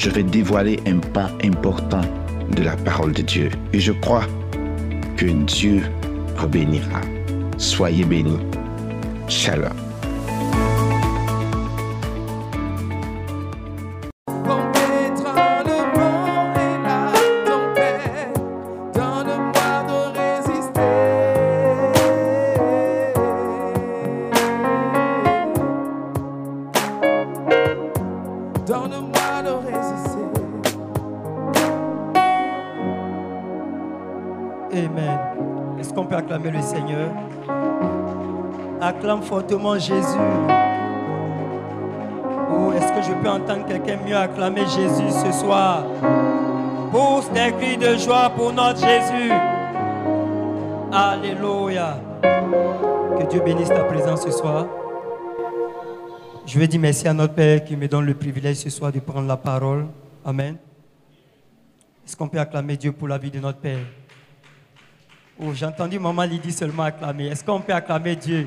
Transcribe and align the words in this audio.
je 0.00 0.08
vais 0.08 0.22
dévoiler 0.22 0.80
un 0.86 0.98
pan 0.98 1.28
important 1.44 2.00
de 2.56 2.62
la 2.62 2.74
parole 2.74 3.12
de 3.12 3.20
Dieu. 3.20 3.50
Et 3.74 3.80
je 3.80 3.92
crois 3.92 4.24
que 5.18 5.26
Dieu 5.26 5.82
vous 6.36 6.48
bénira. 6.48 7.02
Soyez 7.58 8.04
bénis. 8.04 8.40
Shalom. 9.28 9.89
Le 36.48 36.62
Seigneur 36.62 37.10
Acclame 38.80 39.22
fortement 39.22 39.78
Jésus. 39.78 40.18
Ou 42.50 42.72
est-ce 42.72 42.92
que 42.92 43.02
je 43.02 43.12
peux 43.22 43.28
entendre 43.28 43.66
quelqu'un 43.66 43.98
mieux 44.06 44.16
acclamer 44.16 44.62
Jésus 44.62 45.10
ce 45.10 45.32
soir? 45.32 45.84
Pousse 46.90 47.30
des 47.32 47.52
cris 47.52 47.76
de 47.76 47.98
joie 47.98 48.30
pour 48.30 48.52
notre 48.52 48.80
Jésus. 48.80 49.30
Alléluia. 50.90 52.00
Que 52.22 53.26
Dieu 53.28 53.40
bénisse 53.44 53.68
ta 53.68 53.84
présence 53.84 54.22
ce 54.22 54.30
soir. 54.30 54.66
Je 56.46 56.58
veux 56.58 56.66
dire 56.66 56.80
merci 56.80 57.06
à 57.06 57.12
notre 57.12 57.34
Père 57.34 57.62
qui 57.62 57.76
me 57.76 57.86
donne 57.86 58.06
le 58.06 58.14
privilège 58.14 58.56
ce 58.56 58.70
soir 58.70 58.90
de 58.90 58.98
prendre 58.98 59.28
la 59.28 59.36
parole. 59.36 59.86
Amen. 60.24 60.56
Est-ce 62.06 62.16
qu'on 62.16 62.28
peut 62.28 62.40
acclamer 62.40 62.76
Dieu 62.78 62.92
pour 62.92 63.08
la 63.08 63.18
vie 63.18 63.30
de 63.30 63.38
notre 63.40 63.58
Père? 63.58 63.78
Oh, 65.42 65.54
j'ai 65.54 65.64
entendu 65.64 65.98
maman 65.98 66.24
Lydie 66.24 66.52
seulement 66.52 66.82
acclamer. 66.82 67.28
Est-ce 67.28 67.42
qu'on 67.42 67.60
peut 67.62 67.72
acclamer 67.72 68.14
Dieu 68.14 68.46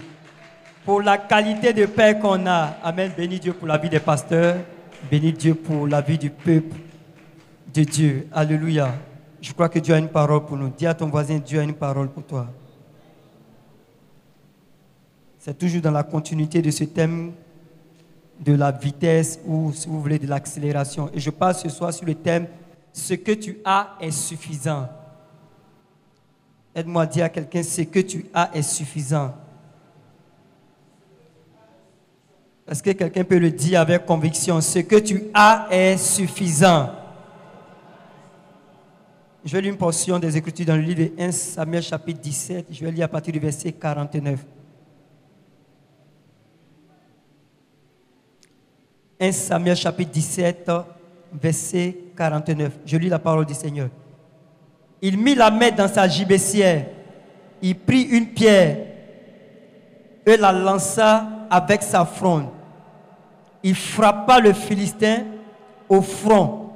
pour 0.85 1.01
la 1.01 1.17
qualité 1.17 1.73
de 1.73 1.87
Père 1.87 2.19
qu'on 2.19 2.45
a? 2.45 2.75
Amen. 2.83 3.11
Bénis 3.17 3.39
Dieu 3.39 3.53
pour 3.53 3.67
la 3.67 3.79
vie 3.79 3.89
des 3.89 3.99
pasteurs. 3.99 4.57
Bénis 5.09 5.33
Dieu 5.33 5.55
pour 5.55 5.87
la 5.87 6.01
vie 6.01 6.19
du 6.19 6.29
peuple 6.29 6.75
de 7.73 7.83
Dieu. 7.83 8.27
Alléluia. 8.31 8.93
Je 9.41 9.51
crois 9.53 9.69
que 9.69 9.79
Dieu 9.79 9.95
a 9.95 9.97
une 9.97 10.07
parole 10.07 10.45
pour 10.45 10.55
nous. 10.55 10.69
Dis 10.69 10.85
à 10.85 10.93
ton 10.93 11.07
voisin, 11.07 11.39
Dieu 11.39 11.59
a 11.59 11.63
une 11.63 11.73
parole 11.73 12.09
pour 12.09 12.25
toi. 12.25 12.47
C'est 15.39 15.57
toujours 15.57 15.81
dans 15.81 15.91
la 15.91 16.03
continuité 16.03 16.61
de 16.61 16.69
ce 16.69 16.83
thème 16.83 17.33
de 18.39 18.53
la 18.53 18.71
vitesse 18.71 19.39
ou, 19.47 19.73
si 19.73 19.87
vous 19.87 19.99
voulez, 19.99 20.19
de 20.19 20.27
l'accélération. 20.27 21.09
Et 21.11 21.19
je 21.19 21.31
parle 21.31 21.55
ce 21.55 21.69
soir 21.69 21.91
sur 21.91 22.05
le 22.05 22.13
thème 22.13 22.45
Ce 22.91 23.15
que 23.15 23.31
tu 23.31 23.57
as 23.65 23.95
est 23.99 24.11
suffisant. 24.11 24.87
Aide-moi 26.75 27.03
à 27.03 27.05
dire 27.05 27.25
à 27.25 27.29
quelqu'un, 27.29 27.61
ce 27.61 27.81
que 27.81 27.99
tu 27.99 28.25
as 28.33 28.49
est 28.53 28.63
suffisant. 28.63 29.35
Est-ce 32.67 32.81
que 32.81 32.91
quelqu'un 32.91 33.23
peut 33.23 33.37
le 33.37 33.51
dire 33.51 33.81
avec 33.81 34.05
conviction 34.05 34.59
Ce 34.61 34.79
que 34.79 34.95
tu 34.95 35.23
as 35.33 35.67
est 35.69 35.97
suffisant. 35.97 36.89
Je 39.45 39.51
vais 39.51 39.61
lire 39.61 39.73
une 39.73 39.77
portion 39.77 40.17
des 40.19 40.37
Écritures 40.37 40.65
dans 40.65 40.77
le 40.77 40.81
livre 40.81 41.03
de 41.03 41.11
1 41.21 41.31
Samuel 41.31 41.83
chapitre 41.83 42.21
17. 42.21 42.67
Je 42.71 42.85
vais 42.85 42.91
lire 42.91 43.05
à 43.05 43.09
partir 43.09 43.33
du 43.33 43.39
verset 43.39 43.73
49. 43.73 44.39
1 49.19 49.31
Samuel 49.31 49.75
chapitre 49.75 50.11
17, 50.11 50.71
verset 51.33 51.97
49. 52.15 52.79
Je 52.85 52.97
lis 52.97 53.09
la 53.09 53.19
parole 53.19 53.45
du 53.45 53.53
Seigneur. 53.53 53.89
Il 55.05 55.17
mit 55.17 55.35
la 55.35 55.51
main 55.51 55.69
dans 55.69 55.89
sa 55.89 56.07
gibecière. 56.07 56.85
Il 57.61 57.75
prit 57.75 58.03
une 58.03 58.27
pierre 58.27 58.77
et 60.25 60.37
la 60.37 60.53
lança 60.53 61.27
avec 61.49 61.83
sa 61.83 62.05
fronde. 62.05 62.45
Il 63.61 63.75
frappa 63.75 64.39
le 64.39 64.53
Philistin 64.53 65.23
au 65.89 66.01
front. 66.01 66.69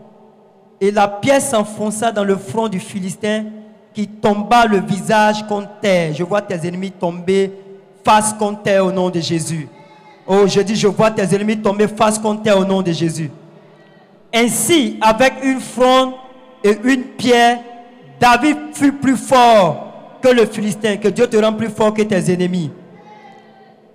Et 0.82 0.92
la 0.92 1.08
pierre 1.08 1.42
s'enfonça 1.42 2.12
dans 2.12 2.26
le 2.26 2.36
front 2.36 2.68
du 2.68 2.82
Philistin 2.82 3.46
qui 3.94 4.06
tomba 4.06 4.66
le 4.66 4.82
visage 4.82 5.48
contre 5.48 5.80
terre. 5.80 6.14
Je 6.14 6.24
vois 6.24 6.42
tes 6.42 6.68
ennemis 6.68 6.92
tomber 6.92 7.54
face 8.04 8.34
contre 8.34 8.62
terre 8.62 8.86
au 8.86 8.92
nom 8.92 9.10
de 9.10 9.22
Jésus. 9.22 9.70
Oh, 10.28 10.46
je 10.46 10.60
dis, 10.60 10.76
je 10.76 10.88
vois 10.88 11.12
tes 11.12 11.34
ennemis 11.34 11.58
tomber 11.60 11.88
face 11.88 12.20
contre 12.20 12.44
terre 12.44 12.60
au 12.60 12.66
nom 12.66 12.82
de 12.82 12.92
Jésus. 12.92 13.32
Ainsi, 14.34 14.98
avec 15.00 15.36
une 15.44 15.62
fronde 15.62 16.12
et 16.62 16.78
une 16.84 17.04
pierre, 17.04 17.60
David 18.20 18.58
fut 18.74 18.94
plus 18.94 19.18
fort 19.18 20.20
que 20.22 20.30
le 20.30 20.46
Philistin. 20.46 20.98
Que 20.98 21.10
Dieu 21.10 21.28
te 21.28 21.38
rende 21.38 21.58
plus 21.58 21.70
fort 21.70 21.94
que 21.94 22.02
tes 22.02 22.32
ennemis. 22.32 22.72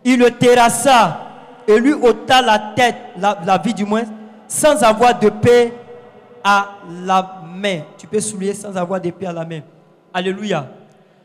Il 0.04 0.18
le 0.18 0.30
terrassa 0.30 1.28
et 1.66 1.78
lui 1.78 1.92
ôta 1.92 2.42
la 2.42 2.58
tête, 2.74 2.96
la, 3.16 3.58
vie 3.58 3.74
du 3.74 3.84
moins, 3.84 4.04
sans 4.48 4.82
avoir 4.82 5.18
de 5.18 5.28
paix 5.28 5.72
à 6.42 6.70
la 7.04 7.42
main. 7.46 7.80
Tu 7.98 8.06
peux 8.06 8.20
souligner 8.20 8.54
sans 8.54 8.76
avoir 8.76 9.00
d'épée 9.00 9.26
à 9.26 9.32
la 9.32 9.44
main. 9.44 9.60
Alléluia. 10.12 10.66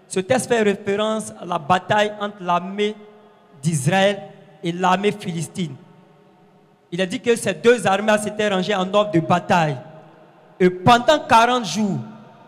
Ce 0.08 0.20
texte 0.20 0.48
fait 0.48 0.62
référence 0.62 1.34
à 1.42 1.46
la 1.46 1.58
bataille 1.58 2.14
entre 2.22 2.38
l'armée 2.42 2.96
d'Israël 3.62 4.22
et 4.64 4.72
l'armée 4.72 5.12
philistine. 5.12 5.76
Il 6.92 7.02
a 7.02 7.06
dit 7.06 7.20
que 7.20 7.36
ces 7.36 7.54
deux 7.54 7.86
armées 7.86 8.18
s'étaient 8.20 8.48
rangées 8.48 8.76
en 8.76 8.92
ordre 8.94 9.12
de 9.12 9.20
bataille. 9.20 9.76
Et 10.60 10.70
pendant 10.70 11.20
40 11.20 11.66
jours, 11.66 12.00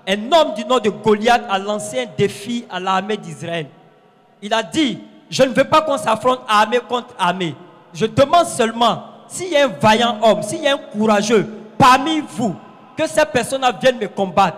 un 0.07 0.31
homme 0.31 0.53
du 0.55 0.65
nom 0.65 0.79
de 0.79 0.89
Goliath 0.89 1.43
a 1.49 1.59
lancé 1.59 2.01
un 2.01 2.07
défi 2.17 2.65
à 2.69 2.79
l'armée 2.79 3.17
d'Israël. 3.17 3.67
Il 4.41 4.53
a 4.53 4.63
dit, 4.63 4.99
je 5.29 5.43
ne 5.43 5.49
veux 5.49 5.65
pas 5.65 5.81
qu'on 5.81 5.97
s'affronte 5.97 6.41
armée 6.47 6.79
contre 6.87 7.13
armée. 7.17 7.55
Je 7.93 8.05
demande 8.05 8.45
seulement, 8.45 9.03
s'il 9.27 9.49
y 9.49 9.57
a 9.57 9.65
un 9.65 9.67
vaillant 9.67 10.17
homme, 10.21 10.41
s'il 10.41 10.63
y 10.63 10.67
a 10.67 10.73
un 10.73 10.77
courageux 10.77 11.47
parmi 11.77 12.21
vous, 12.21 12.55
que 12.97 13.07
cette 13.07 13.31
personne 13.31 13.65
vienne 13.81 13.97
me 13.97 14.07
combattre. 14.07 14.57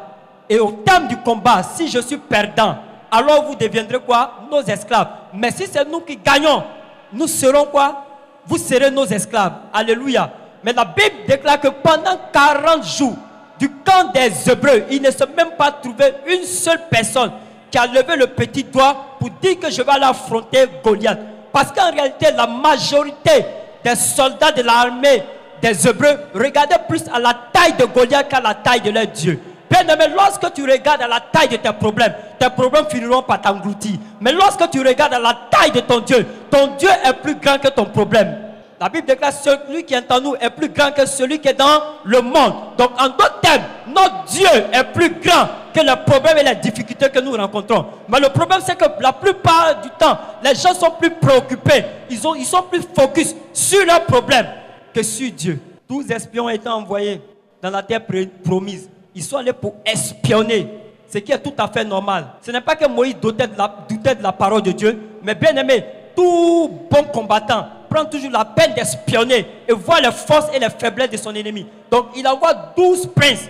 Et 0.49 0.59
au 0.59 0.71
terme 0.71 1.07
du 1.07 1.17
combat, 1.17 1.61
si 1.63 1.87
je 1.87 1.99
suis 1.99 2.17
perdant, 2.17 2.77
alors 3.11 3.43
vous 3.45 3.55
deviendrez 3.55 3.99
quoi? 3.99 4.33
Nos 4.49 4.61
esclaves. 4.61 5.07
Mais 5.33 5.51
si 5.51 5.67
c'est 5.67 5.87
nous 5.87 6.01
qui 6.01 6.17
gagnons, 6.17 6.63
nous 7.11 7.27
serons 7.27 7.65
quoi? 7.65 8.05
Vous 8.45 8.57
serez 8.57 8.89
nos 8.89 9.05
esclaves. 9.05 9.53
Alléluia. 9.73 10.31
Mais 10.63 10.73
la 10.73 10.85
Bible 10.85 11.25
déclare 11.27 11.59
que 11.59 11.67
pendant 11.67 12.17
40 12.31 12.83
jours, 12.85 13.15
du 13.61 13.69
camp 13.69 14.11
des 14.11 14.49
Hébreux, 14.49 14.85
il 14.89 15.03
ne 15.03 15.11
s'est 15.11 15.27
même 15.37 15.51
pas 15.55 15.71
trouvé 15.71 16.15
une 16.25 16.43
seule 16.45 16.81
personne 16.89 17.31
qui 17.69 17.77
a 17.77 17.85
levé 17.85 18.15
le 18.17 18.25
petit 18.25 18.63
doigt 18.63 19.17
pour 19.19 19.29
dire 19.39 19.59
que 19.59 19.69
je 19.69 19.83
vais 19.83 19.91
aller 19.91 20.05
affronter 20.05 20.65
Goliath. 20.83 21.19
Parce 21.53 21.71
qu'en 21.71 21.91
réalité, 21.91 22.29
la 22.35 22.47
majorité 22.47 23.45
des 23.83 23.95
soldats 23.95 24.51
de 24.51 24.63
l'armée 24.63 25.21
des 25.61 25.87
Hébreux 25.87 26.17
regardaient 26.33 26.81
plus 26.89 27.03
à 27.13 27.19
la 27.19 27.35
taille 27.53 27.73
de 27.77 27.85
Goliath 27.85 28.27
qu'à 28.27 28.41
la 28.41 28.55
taille 28.55 28.81
de 28.81 28.89
leur 28.89 29.05
Dieu. 29.05 29.39
Bien 29.69 29.81
aimé, 29.93 30.05
lorsque 30.15 30.51
tu 30.53 30.63
regardes 30.63 31.03
à 31.03 31.07
la 31.07 31.19
taille 31.19 31.49
de 31.49 31.57
tes 31.57 31.71
problèmes, 31.71 32.15
tes 32.39 32.49
problèmes 32.49 32.87
finiront 32.89 33.21
par 33.21 33.41
t'engloutir. 33.41 33.91
Mais 34.19 34.31
lorsque 34.31 34.67
tu 34.71 34.79
regardes 34.79 35.13
à 35.13 35.19
la 35.19 35.37
taille 35.51 35.71
de 35.71 35.81
ton 35.81 35.99
Dieu, 35.99 36.25
ton 36.49 36.75
Dieu 36.77 36.89
est 36.89 37.13
plus 37.13 37.35
grand 37.35 37.59
que 37.59 37.67
ton 37.67 37.85
problème. 37.85 38.35
La 38.81 38.89
Bible 38.89 39.05
déclare 39.05 39.31
celui 39.31 39.83
qui 39.83 39.93
est 39.93 40.11
en 40.11 40.19
nous 40.19 40.33
est 40.41 40.49
plus 40.49 40.67
grand 40.69 40.91
que 40.91 41.05
celui 41.05 41.37
qui 41.37 41.47
est 41.47 41.53
dans 41.53 41.83
le 42.03 42.19
monde. 42.19 42.53
Donc, 42.79 42.89
en 42.99 43.09
d'autres 43.09 43.39
termes, 43.39 43.61
notre 43.87 44.23
Dieu 44.25 44.47
est 44.73 44.83
plus 44.91 45.11
grand 45.21 45.47
que 45.71 45.81
les 45.81 45.95
problèmes 46.03 46.39
et 46.39 46.43
les 46.43 46.55
difficultés 46.55 47.07
que 47.11 47.19
nous 47.19 47.33
rencontrons. 47.33 47.85
Mais 48.09 48.19
le 48.19 48.29
problème, 48.29 48.59
c'est 48.65 48.75
que 48.75 48.85
la 48.99 49.13
plupart 49.13 49.81
du 49.83 49.89
temps, 49.99 50.17
les 50.43 50.55
gens 50.55 50.73
sont 50.73 50.89
plus 50.99 51.11
préoccupés. 51.11 51.85
Ils, 52.09 52.27
ont, 52.27 52.33
ils 52.33 52.43
sont 52.43 52.63
plus 52.63 52.81
focus 52.97 53.35
sur 53.53 53.85
leurs 53.85 54.03
problèmes 54.05 54.47
que 54.91 55.03
sur 55.03 55.29
Dieu. 55.31 55.59
Tous 55.87 56.09
espions 56.09 56.49
étant 56.49 56.77
envoyés 56.77 57.21
dans 57.61 57.69
la 57.69 57.83
terre 57.83 58.01
promise. 58.43 58.89
Ils 59.13 59.23
sont 59.23 59.37
allés 59.37 59.53
pour 59.53 59.75
espionner, 59.85 60.67
ce 61.07 61.19
qui 61.19 61.31
est 61.31 61.37
tout 61.37 61.53
à 61.59 61.67
fait 61.67 61.83
normal. 61.85 62.29
Ce 62.41 62.49
n'est 62.49 62.61
pas 62.61 62.75
que 62.75 62.87
Moïse 62.87 63.15
doutait 63.21 63.45
de 63.45 64.23
la 64.23 64.31
parole 64.31 64.63
de 64.63 64.71
Dieu, 64.71 64.99
mais 65.21 65.35
bien 65.35 65.55
aimé, 65.55 65.85
tout 66.21 66.69
bon 66.89 67.03
combattant 67.05 67.67
prend 67.89 68.05
toujours 68.05 68.31
la 68.31 68.45
peine 68.45 68.73
d'espionner 68.73 69.45
et 69.67 69.73
voir 69.73 69.99
les 70.01 70.11
forces 70.11 70.47
et 70.53 70.59
les 70.59 70.69
faiblesses 70.69 71.09
de 71.09 71.17
son 71.17 71.33
ennemi. 71.33 71.65
Donc 71.89 72.07
il 72.15 72.27
envoie 72.27 72.53
12 72.75 73.07
princes 73.07 73.47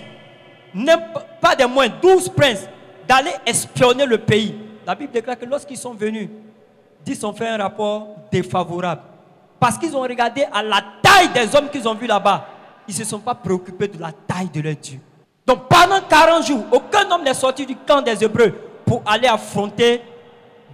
pas 1.41 1.55
des 1.55 1.65
moins 1.65 1.87
12 2.01 2.29
princes, 2.29 2.67
d'aller 3.07 3.31
espionner 3.45 4.05
le 4.05 4.17
pays. 4.17 4.55
La 4.85 4.95
Bible 4.95 5.11
déclare 5.11 5.37
que 5.37 5.45
lorsqu'ils 5.45 5.77
sont 5.77 5.93
venus, 5.93 6.29
10 7.05 7.23
ont 7.25 7.33
fait 7.33 7.47
un 7.47 7.57
rapport 7.57 8.07
défavorable. 8.31 9.01
Parce 9.59 9.77
qu'ils 9.77 9.95
ont 9.95 10.01
regardé 10.01 10.45
à 10.51 10.63
la 10.63 10.81
taille 11.01 11.29
des 11.33 11.55
hommes 11.55 11.69
qu'ils 11.69 11.87
ont 11.87 11.93
vus 11.93 12.07
là-bas. 12.07 12.45
Ils 12.87 12.93
ne 12.93 12.99
se 12.99 13.05
sont 13.05 13.19
pas 13.19 13.35
préoccupés 13.35 13.87
de 13.87 13.99
la 13.99 14.11
taille 14.11 14.49
de 14.49 14.61
leur 14.61 14.75
Dieu. 14.75 14.99
Donc 15.45 15.67
pendant 15.67 16.01
40 16.07 16.45
jours, 16.45 16.63
aucun 16.71 17.09
homme 17.11 17.23
n'est 17.23 17.33
sorti 17.33 17.65
du 17.65 17.75
camp 17.75 18.01
des 18.01 18.23
Hébreux 18.23 18.53
pour 18.85 19.03
aller 19.05 19.27
affronter 19.27 20.01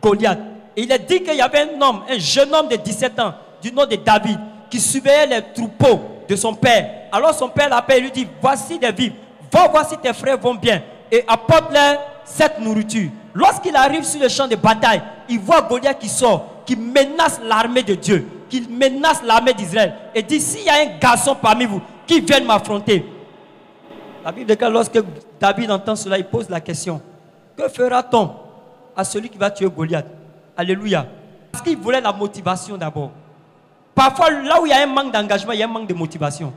Goliath. 0.01 0.39
Il 0.79 0.91
est 0.91 1.00
dit 1.00 1.24
qu'il 1.24 1.33
y 1.33 1.41
avait 1.41 1.62
un 1.62 1.81
homme, 1.81 2.01
un 2.07 2.19
jeune 2.19 2.53
homme 2.53 2.68
de 2.68 2.75
17 2.75 3.19
ans, 3.19 3.33
du 3.63 3.71
nom 3.74 3.88
de 3.88 3.95
David, 3.95 4.39
qui 4.69 4.79
surveillait 4.79 5.25
les 5.25 5.41
troupeaux 5.53 6.00
de 6.29 6.35
son 6.35 6.53
père. 6.53 7.07
Alors 7.12 7.33
son 7.33 7.50
père 7.50 7.68
l'appelle 7.68 7.97
et 7.97 8.01
lui 8.01 8.12
dit, 8.12 8.27
voici 8.39 8.77
des 8.77 8.91
vivres, 8.91 9.15
va 9.51 9.68
voir 9.69 9.89
si 9.89 9.97
tes 9.97 10.13
frères 10.13 10.38
vont 10.38 10.53
bien 10.53 10.83
et 11.12 11.24
apporte-leur 11.27 12.00
cette 12.24 12.59
nourriture. 12.59 13.09
Lorsqu'il 13.33 13.75
arrive 13.75 14.03
sur 14.03 14.21
le 14.21 14.29
champ 14.29 14.47
de 14.47 14.56
bataille, 14.56 15.01
il 15.27 15.39
voit 15.39 15.63
Goliath 15.63 15.97
qui 15.97 16.09
sort, 16.09 16.45
qui 16.63 16.75
menace 16.75 17.39
l'armée 17.44 17.81
de 17.81 17.95
Dieu, 17.95 18.27
qui 18.47 18.62
menace 18.69 19.23
l'armée 19.23 19.56
d'Israël 19.56 19.95
et 20.13 20.21
dit, 20.21 20.39
s'il 20.39 20.63
y 20.63 20.69
a 20.69 20.75
un 20.75 20.97
garçon 21.00 21.35
parmi 21.35 21.65
vous 21.65 21.81
qui 22.06 22.21
vient 22.21 22.41
m'affronter, 22.41 23.03
la 24.23 24.31
Bible 24.31 24.45
déclare 24.45 24.69
lorsque 24.69 25.00
David 25.39 25.71
entend 25.71 25.95
cela, 25.95 26.19
il 26.19 26.25
pose 26.25 26.50
la 26.50 26.59
question 26.62 27.01
Que 27.57 27.68
fera-t-on 27.68 28.30
à 28.95 29.03
celui 29.03 29.30
qui 29.30 29.38
va 29.39 29.50
tuer 29.50 29.69
Goliath? 29.69 30.16
Alléluia. 30.57 31.06
Parce 31.51 31.63
qu'il 31.63 31.77
voulait 31.77 32.01
la 32.01 32.12
motivation 32.12 32.77
d'abord. 32.77 33.12
Parfois, 33.94 34.30
là 34.30 34.62
où 34.62 34.65
il 34.65 34.69
y 34.69 34.74
a 34.74 34.81
un 34.81 34.88
manque 34.88 35.13
d'engagement, 35.13 35.54
il 35.54 35.59
y 35.59 35.63
a 35.63 35.65
un 35.65 35.69
manque 35.69 35.88
de 35.88 35.94
motivation. 35.94 36.51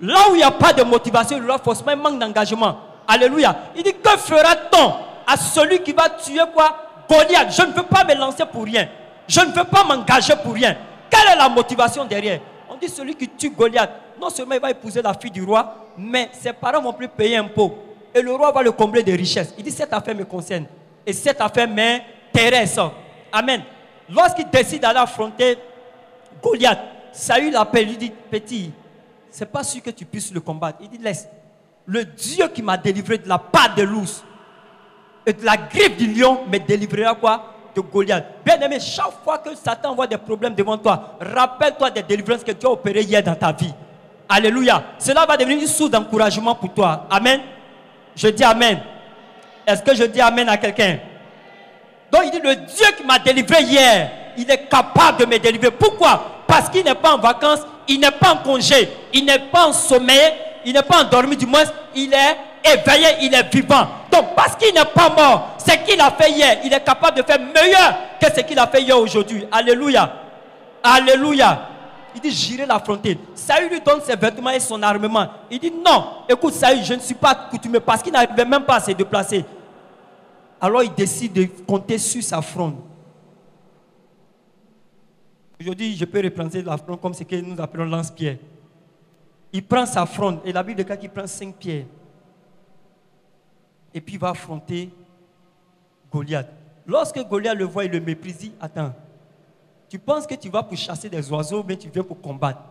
Là 0.00 0.18
où 0.30 0.34
il 0.34 0.38
n'y 0.38 0.42
a 0.42 0.50
pas 0.50 0.72
de 0.72 0.82
motivation, 0.82 1.36
il 1.36 1.44
y 1.44 1.46
aura 1.46 1.58
forcément 1.58 1.92
un 1.92 1.96
manque 1.96 2.18
d'engagement. 2.18 2.76
Alléluia. 3.06 3.56
Il 3.76 3.82
dit 3.82 3.94
Que 3.94 4.10
fera-t-on 4.10 4.94
à 5.26 5.36
celui 5.36 5.80
qui 5.80 5.92
va 5.92 6.08
tuer 6.10 6.42
quoi? 6.54 6.76
Goliath. 7.08 7.52
Je 7.52 7.62
ne 7.62 7.72
veux 7.72 7.82
pas 7.82 8.04
me 8.04 8.14
lancer 8.14 8.44
pour 8.46 8.64
rien. 8.64 8.88
Je 9.26 9.40
ne 9.40 9.46
veux 9.46 9.64
pas 9.64 9.84
m'engager 9.84 10.34
pour 10.42 10.54
rien. 10.54 10.76
Quelle 11.08 11.32
est 11.32 11.36
la 11.36 11.48
motivation 11.48 12.04
derrière? 12.04 12.40
On 12.68 12.76
dit 12.76 12.88
celui 12.88 13.14
qui 13.16 13.28
tue 13.28 13.50
Goliath, 13.50 13.90
non 14.20 14.30
seulement 14.30 14.54
il 14.54 14.60
va 14.60 14.70
épouser 14.70 15.02
la 15.02 15.12
fille 15.14 15.30
du 15.30 15.42
roi, 15.42 15.74
mais 15.98 16.30
ses 16.32 16.52
parents 16.52 16.80
vont 16.80 16.92
plus 16.92 17.08
payer 17.08 17.36
impôt. 17.36 17.76
Et 18.14 18.22
le 18.22 18.32
roi 18.32 18.52
va 18.52 18.62
le 18.62 18.70
combler 18.72 19.02
de 19.02 19.12
richesses. 19.12 19.52
Il 19.58 19.64
dit 19.64 19.70
cette 19.72 19.92
affaire 19.92 20.14
me 20.14 20.24
concerne. 20.24 20.66
Et 21.04 21.12
cette 21.12 21.40
affaire 21.40 21.68
m'intéresse. 21.68 22.78
Amen. 23.32 23.62
Lorsqu'il 24.08 24.48
décide 24.48 24.82
d'aller 24.82 24.98
affronter 24.98 25.58
Goliath, 26.42 26.80
Saül 27.12 27.52
l'appelle, 27.52 27.86
lui 27.88 27.96
dit, 27.96 28.12
petit, 28.30 28.72
c'est 29.30 29.50
pas 29.50 29.62
sûr 29.62 29.82
que 29.82 29.90
tu 29.90 30.04
puisses 30.04 30.32
le 30.32 30.40
combattre. 30.40 30.78
Il 30.82 30.88
dit, 30.88 30.98
laisse. 30.98 31.28
Le 31.86 32.04
Dieu 32.04 32.48
qui 32.48 32.62
m'a 32.62 32.76
délivré 32.76 33.18
de 33.18 33.28
la 33.28 33.38
patte 33.38 33.76
de 33.76 33.82
l'ours 33.82 34.24
et 35.26 35.32
de 35.32 35.44
la 35.44 35.56
griffe 35.56 35.96
du 35.96 36.12
lion 36.12 36.46
me 36.50 36.58
délivrera 36.58 37.14
quoi? 37.14 37.54
De 37.74 37.80
Goliath. 37.80 38.24
Bien 38.44 38.60
aimé, 38.60 38.78
chaque 38.80 39.12
fois 39.24 39.38
que 39.38 39.54
Satan 39.54 39.94
voit 39.94 40.06
des 40.06 40.18
problèmes 40.18 40.54
devant 40.54 40.76
toi, 40.76 41.16
rappelle-toi 41.20 41.90
des 41.90 42.02
délivrances 42.02 42.42
que 42.42 42.52
tu 42.52 42.66
as 42.66 42.70
opérées 42.70 43.02
hier 43.02 43.22
dans 43.22 43.34
ta 43.34 43.52
vie. 43.52 43.72
Alléluia. 44.28 44.82
Cela 44.98 45.26
va 45.26 45.36
devenir 45.36 45.60
une 45.60 45.66
source 45.66 45.90
d'encouragement 45.90 46.54
pour 46.54 46.72
toi. 46.72 47.06
Amen. 47.10 47.40
Je 48.14 48.28
dis 48.28 48.44
Amen. 48.44 48.80
Est-ce 49.66 49.82
que 49.82 49.94
je 49.94 50.04
dis 50.04 50.20
Amen 50.20 50.48
à 50.48 50.56
quelqu'un? 50.56 50.98
Donc 52.10 52.22
il 52.24 52.30
dit, 52.30 52.40
le 52.40 52.56
Dieu 52.56 52.86
qui 52.96 53.04
m'a 53.04 53.18
délivré 53.18 53.62
hier, 53.62 54.10
il 54.36 54.50
est 54.50 54.68
capable 54.68 55.18
de 55.18 55.26
me 55.26 55.38
délivrer. 55.38 55.70
Pourquoi? 55.70 56.42
Parce 56.46 56.68
qu'il 56.68 56.84
n'est 56.84 56.94
pas 56.94 57.14
en 57.14 57.18
vacances, 57.18 57.60
il 57.86 58.00
n'est 58.00 58.10
pas 58.10 58.32
en 58.32 58.36
congé, 58.38 58.88
il 59.12 59.24
n'est 59.24 59.38
pas 59.38 59.68
en 59.68 59.72
sommeil, 59.72 60.32
il 60.64 60.72
n'est 60.72 60.82
pas 60.82 61.02
endormi 61.02 61.36
du 61.36 61.46
moins, 61.46 61.62
il 61.94 62.12
est 62.12 62.36
éveillé, 62.64 63.06
il 63.22 63.34
est 63.34 63.54
vivant. 63.54 63.86
Donc 64.10 64.34
parce 64.34 64.56
qu'il 64.56 64.74
n'est 64.74 64.84
pas 64.84 65.08
mort, 65.10 65.56
ce 65.58 65.76
qu'il 65.84 66.00
a 66.00 66.10
fait 66.10 66.30
hier, 66.30 66.58
il 66.64 66.72
est 66.72 66.84
capable 66.84 67.18
de 67.18 67.22
faire 67.22 67.38
meilleur 67.38 67.94
que 68.20 68.26
ce 68.34 68.40
qu'il 68.40 68.58
a 68.58 68.66
fait 68.66 68.82
hier 68.82 68.98
aujourd'hui. 68.98 69.46
Alléluia. 69.50 70.12
Alléluia. 70.82 71.68
Il 72.14 72.20
dit, 72.20 72.32
j'irai 72.32 72.66
l'affronter. 72.66 73.18
Saül 73.34 73.68
lui 73.68 73.80
donne 73.80 74.00
ses 74.04 74.16
vêtements 74.16 74.50
et 74.50 74.58
son 74.58 74.82
armement. 74.82 75.28
Il 75.48 75.60
dit, 75.60 75.72
non, 75.84 76.06
écoute 76.28 76.54
Saül, 76.54 76.82
je 76.82 76.94
ne 76.94 77.00
suis 77.00 77.14
pas 77.14 77.34
coutumé 77.34 77.78
parce 77.78 78.02
qu'il 78.02 78.12
n'arrivait 78.12 78.44
même 78.44 78.64
pas 78.64 78.76
à 78.76 78.80
se 78.80 78.90
déplacer. 78.90 79.44
Alors 80.60 80.82
il 80.82 80.94
décide 80.94 81.32
de 81.32 81.44
compter 81.66 81.98
sur 81.98 82.22
sa 82.22 82.42
fronde. 82.42 82.76
Aujourd'hui, 85.58 85.94
je 85.94 86.04
peux 86.04 86.22
représenter 86.22 86.62
la 86.62 86.76
fronde 86.76 87.00
comme 87.00 87.14
ce 87.14 87.22
que 87.22 87.36
nous 87.36 87.60
appelons 87.60 87.84
lance-pierre. 87.84 88.38
Il 89.52 89.64
prend 89.64 89.84
sa 89.86 90.06
fronde 90.06 90.40
et 90.44 90.52
la 90.52 90.62
Bible 90.62 90.78
déclare 90.78 90.98
qu'il 90.98 91.10
prend 91.10 91.26
cinq 91.26 91.54
pierres. 91.56 91.86
Et 93.92 94.00
puis 94.00 94.14
il 94.14 94.20
va 94.20 94.30
affronter 94.30 94.90
Goliath. 96.10 96.48
Lorsque 96.86 97.18
Goliath 97.28 97.58
le 97.58 97.64
voit, 97.64 97.84
il 97.84 97.90
le 97.90 98.00
méprise. 98.00 98.36
Il 98.40 98.50
dit, 98.50 98.56
Attends, 98.60 98.94
tu 99.88 99.98
penses 99.98 100.26
que 100.26 100.34
tu 100.34 100.48
vas 100.48 100.62
pour 100.62 100.76
chasser 100.76 101.10
des 101.10 101.30
oiseaux, 101.32 101.64
mais 101.66 101.76
tu 101.76 101.90
viens 101.90 102.04
pour 102.04 102.20
combattre. 102.20 102.62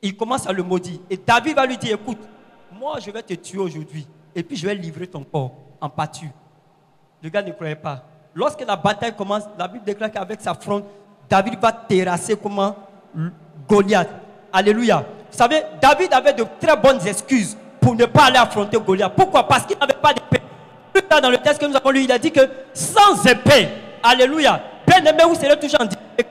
Il 0.00 0.16
commence 0.16 0.46
à 0.46 0.52
le 0.52 0.62
maudire. 0.62 1.00
Et 1.10 1.16
David 1.16 1.56
va 1.56 1.66
lui 1.66 1.76
dire, 1.76 1.98
écoute, 2.00 2.18
moi 2.72 3.00
je 3.00 3.10
vais 3.10 3.22
te 3.22 3.34
tuer 3.34 3.58
aujourd'hui. 3.58 4.06
Et 4.36 4.42
puis 4.42 4.54
je 4.54 4.66
vais 4.66 4.74
livrer 4.74 5.06
ton 5.06 5.24
corps 5.24 5.52
en 5.80 5.88
pâture. 5.88 6.28
Le 7.22 7.30
gars 7.30 7.40
ne 7.40 7.52
croyait 7.52 7.74
pas. 7.74 8.04
Lorsque 8.34 8.60
la 8.66 8.76
bataille 8.76 9.16
commence, 9.16 9.44
la 9.58 9.66
Bible 9.66 9.84
déclare 9.86 10.10
qu'avec 10.10 10.42
sa 10.42 10.52
fronde, 10.52 10.84
David 11.26 11.58
va 11.58 11.72
terrasser 11.72 12.36
comment? 12.36 12.76
Goliath. 13.66 14.10
Alléluia. 14.52 14.98
Vous 15.30 15.38
savez, 15.38 15.62
David 15.80 16.12
avait 16.12 16.34
de 16.34 16.44
très 16.60 16.76
bonnes 16.76 17.04
excuses 17.06 17.56
pour 17.80 17.96
ne 17.96 18.04
pas 18.04 18.24
aller 18.24 18.36
affronter 18.36 18.78
Goliath. 18.78 19.14
Pourquoi? 19.16 19.48
Parce 19.48 19.64
qu'il 19.64 19.78
n'avait 19.78 19.94
pas 19.94 20.12
d'épée. 20.12 20.42
Plus 20.92 21.02
tard 21.02 21.22
dans 21.22 21.30
le 21.30 21.38
texte 21.38 21.58
que 21.58 21.66
nous 21.66 21.76
avons 21.76 21.90
lu, 21.90 22.02
il 22.02 22.12
a 22.12 22.18
dit 22.18 22.30
que 22.30 22.40
sans 22.74 23.24
épée, 23.24 23.68
Alléluia, 24.02 24.60
bien 24.86 24.98
aimé, 25.04 25.22
vous 25.26 25.34
serez 25.34 25.58
toujours 25.58 25.80
en 25.80 25.86
difficulté. 25.86 26.26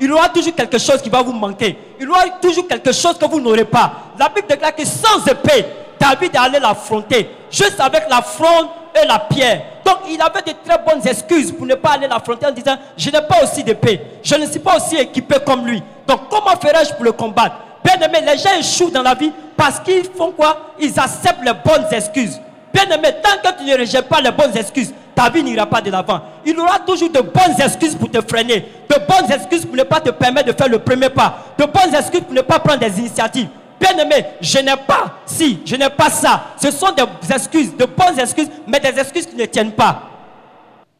Il 0.00 0.08
y 0.08 0.12
aura 0.12 0.28
toujours 0.30 0.54
quelque 0.54 0.78
chose 0.78 1.00
qui 1.02 1.10
va 1.10 1.22
vous 1.22 1.32
manquer. 1.32 1.78
Il 2.00 2.06
y 2.06 2.08
aura 2.08 2.28
toujours 2.40 2.66
quelque 2.66 2.92
chose 2.92 3.16
que 3.18 3.26
vous 3.26 3.40
n'aurez 3.40 3.64
pas. 3.64 3.92
La 4.18 4.28
Bible 4.28 4.48
déclare 4.48 4.74
que 4.74 4.84
sans 4.84 5.24
épée, 5.26 5.66
David 5.98 6.36
allé 6.36 6.58
l'affronter, 6.58 7.30
juste 7.50 7.80
avec 7.80 8.04
la 8.10 8.22
fronde 8.22 8.68
et 8.94 9.06
la 9.06 9.18
pierre. 9.18 9.62
Donc 9.84 9.98
il 10.08 10.20
avait 10.20 10.42
de 10.42 10.52
très 10.64 10.78
bonnes 10.78 11.06
excuses 11.06 11.52
pour 11.52 11.66
ne 11.66 11.74
pas 11.74 11.90
aller 11.90 12.08
l'affronter 12.08 12.46
en 12.46 12.52
disant, 12.52 12.76
je 12.96 13.10
n'ai 13.10 13.20
pas 13.20 13.42
aussi 13.42 13.62
d'épée, 13.62 14.00
je 14.22 14.34
ne 14.34 14.46
suis 14.46 14.58
pas 14.58 14.76
aussi 14.76 14.96
équipé 14.96 15.36
comme 15.44 15.66
lui. 15.66 15.82
Donc 16.06 16.28
comment 16.28 16.56
ferais-je 16.60 16.94
pour 16.94 17.04
le 17.04 17.12
combattre? 17.12 17.56
Bien 17.84 17.94
aimé, 18.00 18.18
les 18.26 18.38
gens 18.38 18.58
échouent 18.58 18.90
dans 18.90 19.02
la 19.02 19.14
vie 19.14 19.32
parce 19.56 19.78
qu'ils 19.80 20.04
font 20.04 20.32
quoi? 20.32 20.72
Ils 20.78 20.98
acceptent 20.98 21.44
les 21.44 21.52
bonnes 21.52 21.86
excuses. 21.92 22.40
Bien 22.72 22.84
aimé, 22.90 23.08
tant 23.22 23.50
que 23.50 23.58
tu 23.58 23.64
ne 23.64 23.78
rejettes 23.78 24.08
pas 24.08 24.20
les 24.20 24.32
bonnes 24.32 24.56
excuses, 24.56 24.92
ta 25.14 25.30
vie 25.30 25.42
n'ira 25.42 25.64
pas 25.66 25.80
de 25.80 25.90
l'avant. 25.90 26.20
Il 26.44 26.58
aura 26.58 26.78
toujours 26.80 27.10
de 27.10 27.20
bonnes 27.20 27.58
excuses 27.58 27.94
pour 27.94 28.10
te 28.10 28.18
freiner, 28.28 28.66
de 28.88 28.96
bonnes 29.06 29.30
excuses 29.32 29.64
pour 29.64 29.76
ne 29.76 29.84
pas 29.84 30.00
te 30.00 30.10
permettre 30.10 30.52
de 30.52 30.52
faire 30.52 30.68
le 30.68 30.78
premier 30.78 31.08
pas, 31.08 31.38
de 31.58 31.64
bonnes 31.64 31.94
excuses 31.94 32.20
pour 32.20 32.34
ne 32.34 32.42
pas 32.42 32.58
prendre 32.58 32.80
des 32.80 32.98
initiatives. 32.98 33.48
Bien 33.80 33.96
aimé, 33.98 34.24
je 34.40 34.58
n'ai 34.58 34.76
pas 34.76 35.20
si, 35.26 35.60
je 35.64 35.76
n'ai 35.76 35.90
pas 35.90 36.10
ça. 36.10 36.54
Ce 36.60 36.70
sont 36.70 36.92
des 36.92 37.32
excuses, 37.32 37.76
de 37.76 37.84
bonnes 37.84 38.18
excuses, 38.18 38.48
mais 38.66 38.80
des 38.80 38.98
excuses 38.98 39.26
qui 39.26 39.36
ne 39.36 39.44
tiennent 39.44 39.72
pas. 39.72 40.02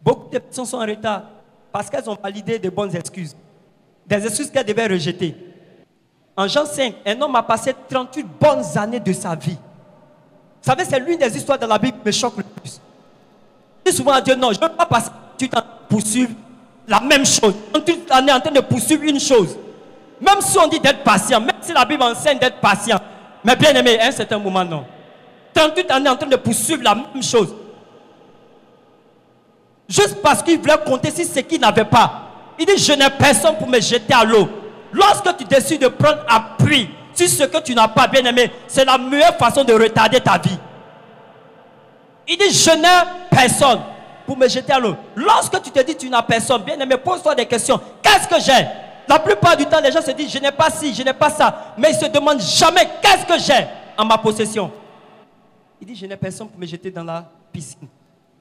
Beaucoup 0.03 0.29
de 0.31 0.39
personnes 0.39 0.67
sont 0.67 0.77
en 0.77 0.87
retard 0.87 1.23
parce 1.73 1.91
qu'elles 1.91 2.09
ont 2.09 2.17
validé 2.23 2.59
de 2.59 2.69
bonnes 2.71 2.95
excuses. 2.95 3.35
Des 4.07 4.25
excuses 4.25 4.51
qu'elles 4.51 4.67
devaient 4.67 4.87
rejeter. 4.87 5.35
En 6.37 6.47
Jean 6.47 6.67
5, 6.67 6.95
un 7.07 7.21
homme 7.23 7.35
a 7.35 7.43
passé 7.43 7.75
38 7.89 8.27
bonnes 8.41 8.65
années 8.79 9.01
de 9.01 9.13
sa 9.13 9.35
vie. 9.35 9.57
Vous 10.63 10.71
savez, 10.71 10.85
c'est 10.85 11.01
l'une 11.01 11.19
des 11.19 11.37
histoires 11.37 11.59
de 11.59 11.67
la 11.67 11.79
Bible 11.79 11.99
qui 11.99 12.07
me 12.07 12.13
choque 12.13 12.37
le 12.37 12.43
plus. 12.43 12.81
Je 13.85 13.91
dis 13.91 13.97
souvent 13.97 14.13
à 14.13 14.21
Dieu, 14.21 14.35
non, 14.35 14.53
je 14.53 14.61
ne 14.61 14.65
veux 14.67 14.75
pas 14.75 14.87
passer 14.87 15.11
38 15.39 15.55
ans 15.57 15.59
à 15.59 15.63
poursuivre 15.89 16.33
la 16.87 17.01
même 17.01 17.25
chose. 17.25 17.55
38 17.73 18.11
années 18.11 18.33
en 18.33 18.41
train 18.41 18.51
de 18.51 18.61
poursuivre 18.61 19.03
une 19.05 19.21
chose. 19.21 19.57
Même 20.21 20.41
si 20.41 20.59
on 20.59 20.67
dit 20.67 20.81
d'être 20.81 21.03
patient, 21.03 21.41
même 21.41 21.57
si 21.61 21.73
la 21.73 21.85
Bible 21.85 22.03
enseigne 22.03 22.39
d'être 22.39 22.61
patient. 22.61 22.99
Mais 23.45 23.57
bien 23.57 23.75
aimé, 23.75 23.99
à 24.01 24.07
un 24.07 24.11
certain 24.11 24.39
moment, 24.39 24.65
non? 24.65 24.85
38 25.55 25.91
années 25.91 26.11
en 26.11 26.17
train 26.17 26.27
de 26.27 26.37
poursuivre 26.37 26.83
la 26.83 26.95
même 26.95 27.23
chose. 27.23 27.55
Juste 29.89 30.21
parce 30.23 30.43
qu'il 30.43 30.59
voulait 30.59 30.79
compter 30.85 31.11
sur 31.11 31.25
ce 31.25 31.41
qu'il 31.41 31.61
n'avait 31.61 31.85
pas. 31.85 32.23
Il 32.59 32.67
dit, 32.67 32.77
je 32.77 32.93
n'ai 32.93 33.09
personne 33.11 33.57
pour 33.57 33.69
me 33.69 33.81
jeter 33.81 34.15
à 34.15 34.25
l'eau. 34.25 34.49
Lorsque 34.93 35.37
tu 35.37 35.45
décides 35.45 35.83
de 35.83 35.89
prendre 35.89 36.25
appui 36.29 36.91
sur 37.15 37.29
ce 37.29 37.45
que 37.45 37.59
tu 37.59 37.75
n'as 37.75 37.89
pas, 37.89 38.07
bien 38.07 38.25
aimé, 38.25 38.51
c'est 38.67 38.85
la 38.85 38.99
meilleure 38.99 39.37
façon 39.37 39.65
de 39.65 39.73
retarder 39.73 40.21
ta 40.21 40.39
vie. 40.39 40.59
Il 42.27 42.37
dit, 42.37 42.51
je 42.51 42.71
n'ai 42.71 43.11
personne 43.31 43.81
pour 44.27 44.37
me 44.37 44.49
jeter 44.49 44.73
à 44.73 44.79
l'eau. 44.79 44.97
Lorsque 45.15 45.63
tu 45.63 45.71
te 45.71 45.81
dis, 45.83 45.97
tu 45.97 46.09
n'as 46.09 46.23
personne, 46.23 46.63
bien 46.63 46.79
aimé, 46.79 46.97
pose-toi 46.97 47.35
des 47.35 47.47
questions. 47.47 47.81
Qu'est-ce 48.03 48.27
que 48.27 48.41
j'ai? 48.41 48.67
La 49.09 49.19
plupart 49.19 49.57
du 49.57 49.67
temps, 49.67 49.81
les 49.81 49.93
gens 49.93 50.03
se 50.03 50.11
disent, 50.11 50.31
je 50.33 50.39
n'ai 50.39 50.51
pas 50.53 50.71
ci, 50.71 50.93
je 50.95 51.03
n'ai 51.03 51.13
pas 51.13 51.31
ça. 51.31 51.75
Mais 51.79 51.91
ils 51.91 51.97
se 51.97 52.07
demandent 52.07 52.41
jamais, 52.41 52.89
qu'est-ce 53.01 53.25
que 53.25 53.39
j'ai 53.39 53.67
en 53.97 54.05
ma 54.05 54.19
possession? 54.19 54.71
Il 55.81 55.87
dit, 55.87 55.95
je 55.95 56.07
n'ai 56.07 56.17
personne 56.17 56.49
pour 56.49 56.59
me 56.59 56.67
jeter 56.67 56.91
dans 56.91 57.05
la 57.05 57.25
piscine. 57.53 57.89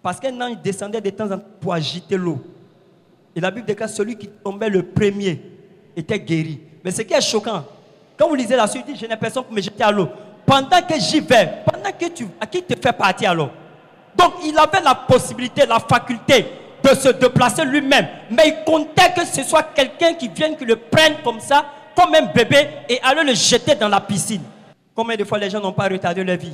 Parce 0.01 0.19
qu'un 0.19 0.39
ange 0.41 0.57
descendait 0.63 1.01
de 1.01 1.09
temps 1.09 1.25
en 1.25 1.37
temps 1.37 1.43
pour 1.59 1.73
agiter 1.73 2.17
l'eau. 2.17 2.39
Et 3.35 3.39
la 3.41 3.51
Bible 3.51 3.67
déclare, 3.67 3.89
celui 3.89 4.15
qui 4.15 4.27
tombait 4.27 4.69
le 4.69 4.83
premier 4.83 5.41
était 5.95 6.19
guéri. 6.19 6.61
Mais 6.83 6.91
ce 6.91 7.01
qui 7.01 7.13
est 7.13 7.21
choquant, 7.21 7.63
quand 8.17 8.27
vous 8.27 8.35
lisez 8.35 8.55
la 8.55 8.67
suite, 8.67 8.85
il 8.87 8.93
dit, 8.93 8.99
je 8.99 9.05
n'ai 9.05 9.17
personne 9.17 9.43
pour 9.43 9.53
me 9.53 9.61
jeter 9.61 9.83
à 9.83 9.91
l'eau. 9.91 10.09
pendant 10.45 10.81
que 10.81 10.99
j'y 10.99 11.19
vais, 11.19 11.49
pendant 11.65 11.91
que 11.91 12.05
tu, 12.09 12.27
à 12.39 12.45
qui 12.45 12.61
te 12.61 12.75
fait 12.75 12.93
partie 12.93 13.25
alors? 13.25 13.49
Donc 14.15 14.33
il 14.43 14.57
avait 14.57 14.81
la 14.81 14.95
possibilité, 14.95 15.65
la 15.65 15.79
faculté 15.79 16.45
de 16.85 16.95
se 16.95 17.09
déplacer 17.09 17.65
lui-même, 17.65 18.07
mais 18.29 18.47
il 18.47 18.63
comptait 18.63 19.11
que 19.15 19.25
ce 19.25 19.43
soit 19.43 19.63
quelqu'un 19.73 20.13
qui 20.13 20.27
vienne, 20.27 20.55
qui 20.55 20.65
le 20.65 20.75
prenne 20.75 21.15
comme 21.23 21.39
ça, 21.39 21.65
comme 21.95 22.13
un 22.13 22.25
bébé, 22.33 22.67
et 22.87 22.99
aller 23.01 23.23
le 23.23 23.33
jeter 23.33 23.75
dans 23.75 23.87
la 23.87 23.99
piscine. 23.99 24.41
Combien 24.95 25.15
de 25.15 25.23
fois 25.23 25.37
les 25.39 25.49
gens 25.49 25.59
n'ont 25.59 25.71
pas 25.71 25.87
retardé 25.87 26.23
leur 26.23 26.37
vie 26.37 26.53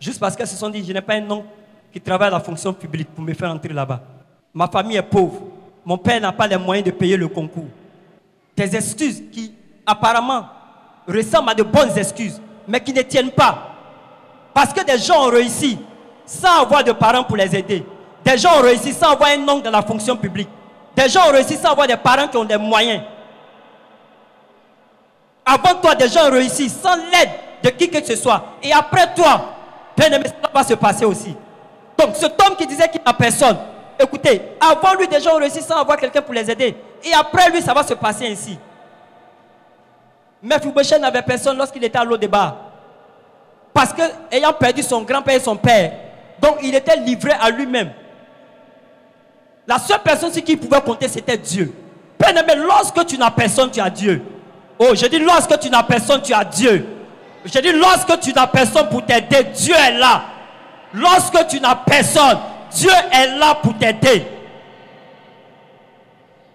Juste 0.00 0.20
parce 0.20 0.36
qu'ils 0.36 0.46
se 0.46 0.56
sont 0.56 0.68
dit, 0.70 0.84
je 0.86 0.92
n'ai 0.92 1.00
pas 1.00 1.14
un 1.14 1.20
nom 1.20 1.44
qui 1.92 2.00
travaille 2.00 2.28
à 2.28 2.32
la 2.32 2.40
fonction 2.40 2.72
publique 2.72 3.08
pour 3.14 3.24
me 3.24 3.34
faire 3.34 3.50
entrer 3.50 3.72
là-bas. 3.72 4.00
Ma 4.52 4.68
famille 4.68 4.96
est 4.96 5.02
pauvre. 5.02 5.40
Mon 5.84 5.98
père 5.98 6.20
n'a 6.20 6.32
pas 6.32 6.46
les 6.46 6.56
moyens 6.56 6.86
de 6.86 6.90
payer 6.92 7.16
le 7.16 7.28
concours. 7.28 7.68
Des 8.56 8.74
excuses 8.76 9.22
qui 9.32 9.52
apparemment 9.86 10.46
ressemblent 11.06 11.50
à 11.50 11.54
de 11.54 11.62
bonnes 11.62 11.96
excuses, 11.98 12.40
mais 12.66 12.80
qui 12.80 12.92
ne 12.92 13.02
tiennent 13.02 13.32
pas. 13.32 13.70
Parce 14.54 14.72
que 14.72 14.84
des 14.84 14.98
gens 14.98 15.26
ont 15.26 15.30
réussi 15.30 15.78
sans 16.24 16.62
avoir 16.62 16.84
de 16.84 16.92
parents 16.92 17.24
pour 17.24 17.36
les 17.36 17.54
aider. 17.56 17.84
Des 18.24 18.38
gens 18.38 18.58
ont 18.58 18.62
réussi 18.62 18.92
sans 18.92 19.12
avoir 19.12 19.30
un 19.30 19.36
nom 19.36 19.58
dans 19.58 19.70
la 19.70 19.82
fonction 19.82 20.16
publique. 20.16 20.48
Des 20.96 21.08
gens 21.08 21.28
ont 21.28 21.32
réussi 21.32 21.56
sans 21.56 21.72
avoir 21.72 21.86
des 21.86 21.96
parents 21.96 22.26
qui 22.28 22.36
ont 22.36 22.44
des 22.44 22.56
moyens. 22.56 23.02
Avant 25.44 25.74
toi, 25.74 25.94
des 25.94 26.08
gens 26.08 26.28
ont 26.28 26.32
réussi 26.32 26.70
sans 26.70 26.96
l'aide 26.96 27.30
de 27.62 27.68
qui 27.70 27.90
que 27.90 28.02
ce 28.02 28.16
soit. 28.16 28.42
Et 28.62 28.72
après 28.72 29.12
toi, 29.14 29.50
bien 29.96 30.10
aimé, 30.10 30.24
ça 30.28 30.50
va 30.52 30.62
se 30.62 30.74
passer 30.74 31.04
aussi. 31.04 31.36
Donc 31.98 32.16
cet 32.16 32.40
homme 32.42 32.56
qui 32.56 32.66
disait 32.66 32.88
qu'il 32.88 33.02
n'a 33.04 33.12
personne, 33.12 33.56
écoutez, 33.98 34.40
avant 34.60 34.94
lui, 34.94 35.06
des 35.06 35.20
gens 35.20 35.34
ont 35.34 35.38
réussi 35.38 35.60
sans 35.60 35.76
avoir 35.76 35.98
quelqu'un 35.98 36.22
pour 36.22 36.34
les 36.34 36.50
aider. 36.50 36.74
Et 37.04 37.12
après 37.12 37.50
lui, 37.50 37.60
ça 37.60 37.74
va 37.74 37.82
se 37.82 37.94
passer 37.94 38.26
ainsi. 38.26 38.58
Mais 40.42 40.58
Foubeché 40.60 40.98
n'avait 40.98 41.22
personne 41.22 41.56
lorsqu'il 41.58 41.84
était 41.84 41.98
à 41.98 42.04
l'eau 42.04 42.16
débat. 42.16 42.56
Parce 43.72 43.92
que, 43.92 44.02
ayant 44.30 44.52
perdu 44.52 44.82
son 44.82 45.02
grand-père 45.02 45.36
et 45.36 45.40
son 45.40 45.56
père, 45.56 45.92
donc 46.40 46.58
il 46.62 46.74
était 46.74 46.96
livré 46.96 47.32
à 47.32 47.50
lui-même. 47.50 47.90
La 49.66 49.78
seule 49.78 50.00
personne 50.02 50.32
sur 50.32 50.44
qui 50.44 50.56
pouvait 50.56 50.80
compter, 50.80 51.08
c'était 51.08 51.38
Dieu. 51.38 51.72
Bien 52.18 52.30
aimé, 52.30 52.54
lorsque 52.56 53.04
tu 53.06 53.18
n'as 53.18 53.30
personne, 53.30 53.70
tu 53.70 53.80
as 53.80 53.90
Dieu. 53.90 54.22
Oh, 54.78 54.90
je 54.94 55.06
dis 55.06 55.18
lorsque 55.18 55.58
tu 55.58 55.70
n'as 55.70 55.82
personne, 55.82 56.20
tu 56.22 56.34
as 56.34 56.44
Dieu. 56.44 56.86
Je 57.44 57.58
dis 57.58 57.72
lorsque 57.72 58.20
tu 58.20 58.32
n'as 58.32 58.46
personne 58.46 58.88
pour 58.88 59.04
t'aider, 59.04 59.44
Dieu 59.54 59.74
est 59.74 59.98
là. 59.98 60.24
Lorsque 60.92 61.46
tu 61.48 61.60
n'as 61.60 61.74
personne, 61.74 62.38
Dieu 62.70 62.90
est 63.12 63.38
là 63.38 63.54
pour 63.54 63.76
t'aider. 63.78 64.24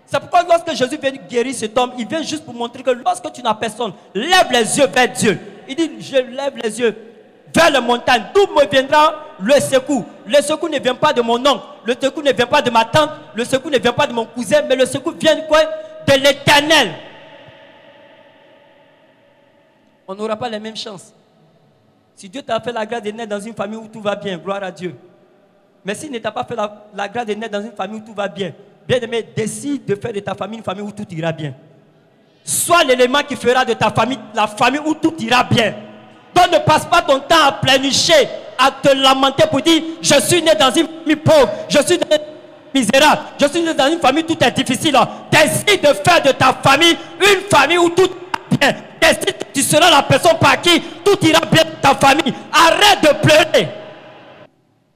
C'est 0.06 0.20
pourquoi 0.20 0.44
lorsque 0.44 0.74
Jésus 0.74 0.98
vient 1.02 1.12
guérir 1.30 1.54
cet 1.54 1.78
homme, 1.78 1.94
il 1.98 2.08
vient 2.08 2.24
juste 2.24 2.44
pour 2.44 2.54
montrer 2.54 2.82
que 2.82 2.90
lorsque 2.92 3.32
tu 3.32 3.44
n'as 3.44 3.54
personne, 3.54 3.94
lève 4.14 4.52
les 4.52 4.78
yeux 4.78 4.88
vers 4.88 5.10
Dieu. 5.10 5.40
Il 5.68 5.76
dit, 5.76 5.92
je 6.00 6.18
lève 6.18 6.54
les 6.62 6.80
yeux 6.80 7.09
vers 7.54 7.72
les 7.72 7.82
montagnes. 7.82 8.26
D'où 8.34 8.48
me 8.54 8.66
viendra 8.70 9.16
le 9.40 9.54
secours? 9.60 10.06
Le 10.26 10.42
secours 10.42 10.70
ne 10.70 10.80
vient 10.80 10.96
pas 10.96 11.14
de 11.14 11.22
mon 11.22 11.38
oncle, 11.46 11.64
le 11.86 11.94
secours 12.00 12.24
ne 12.24 12.32
vient 12.32 12.46
pas 12.46 12.62
de 12.62 12.70
ma 12.70 12.86
tante, 12.86 13.10
le 13.34 13.44
secours 13.46 13.72
ne 13.72 13.80
vient 13.80 13.94
pas 13.94 14.08
de 14.08 14.14
mon 14.14 14.26
cousin, 14.26 14.62
mais 14.68 14.76
le 14.76 14.86
secours 14.86 15.14
vient 15.14 15.36
de 15.36 15.42
quoi? 15.48 15.60
De 16.08 16.14
l'éternel. 16.14 16.94
On 20.08 20.16
n'aura 20.16 20.36
pas 20.36 20.50
les 20.50 20.60
mêmes 20.60 20.76
chances. 20.76 21.14
Si 22.16 22.28
Dieu 22.28 22.42
t'a 22.42 22.60
fait 22.60 22.72
la 22.72 22.86
grâce 22.86 23.04
de 23.04 23.12
naître 23.12 23.30
dans 23.30 23.40
une 23.40 23.54
famille 23.54 23.78
où 23.78 23.88
tout 23.88 24.02
va 24.02 24.16
bien, 24.16 24.38
gloire 24.38 24.64
à 24.64 24.72
Dieu. 24.72 24.96
Mais 25.86 25.96
s'il 25.96 26.12
ne 26.12 26.18
t'a 26.18 26.32
pas 26.32 26.44
fait 26.44 26.56
la, 26.56 26.86
la 26.94 27.08
grâce 27.08 27.26
de 27.26 27.34
naître 27.34 27.52
dans 27.52 27.64
une 27.64 27.72
famille 27.72 28.02
où 28.02 28.06
tout 28.06 28.14
va 28.14 28.28
bien, 28.28 28.52
bien 28.88 29.00
aimé, 29.00 29.24
décide 29.36 29.86
de 29.86 29.96
faire 29.96 30.12
de 30.12 30.20
ta 30.20 30.36
famille 30.36 30.58
une 30.58 30.64
famille 30.64 30.84
où 30.84 30.92
tout 30.92 31.06
ira 31.12 31.32
bien. 31.32 31.54
Sois 32.44 32.84
l'élément 32.84 33.22
qui 33.24 33.36
fera 33.36 33.64
de 33.64 33.74
ta 33.74 33.92
famille 33.92 34.20
la 34.34 34.48
famille 34.48 34.82
où 34.84 34.94
tout 34.96 35.16
ira 35.20 35.44
bien. 35.44 35.76
Ne 36.52 36.58
passe 36.60 36.86
pas 36.86 37.02
ton 37.02 37.20
temps 37.20 37.48
à 37.48 37.52
pleurnicher, 37.52 38.28
à 38.58 38.72
te 38.72 38.96
lamenter 38.96 39.46
pour 39.48 39.62
dire 39.62 39.82
je 40.02 40.16
suis 40.22 40.42
né 40.42 40.52
dans 40.60 40.72
une 40.72 40.88
famille 40.88 41.16
pauvre, 41.18 41.50
je 41.68 41.78
suis 41.80 41.98
né 41.98 42.18
misérable, 42.74 43.22
je 43.40 43.46
suis 43.48 43.62
né 43.62 43.74
dans 43.74 43.88
une 43.92 44.00
famille 44.00 44.24
où 44.24 44.34
tout 44.34 44.44
est 44.44 44.52
difficile. 44.52 44.98
Décide 45.32 45.82
de 45.82 45.88
faire 45.88 46.22
de 46.24 46.32
ta 46.32 46.54
famille 46.54 46.98
une 47.20 47.42
famille 47.50 47.78
où 47.78 47.90
tout 47.90 48.10
ira 48.52 48.58
bien. 48.60 48.76
Décide 49.02 49.38
que 49.38 49.44
tu 49.54 49.62
seras 49.62 49.90
la 49.92 50.02
personne 50.02 50.38
par 50.40 50.60
qui 50.62 50.82
tout 51.04 51.18
ira 51.26 51.42
bien 51.52 51.64
dans 51.84 51.94
ta 51.94 52.08
famille. 52.08 52.34
Arrête 52.52 53.02
de 53.04 53.28
pleurer. 53.28 53.70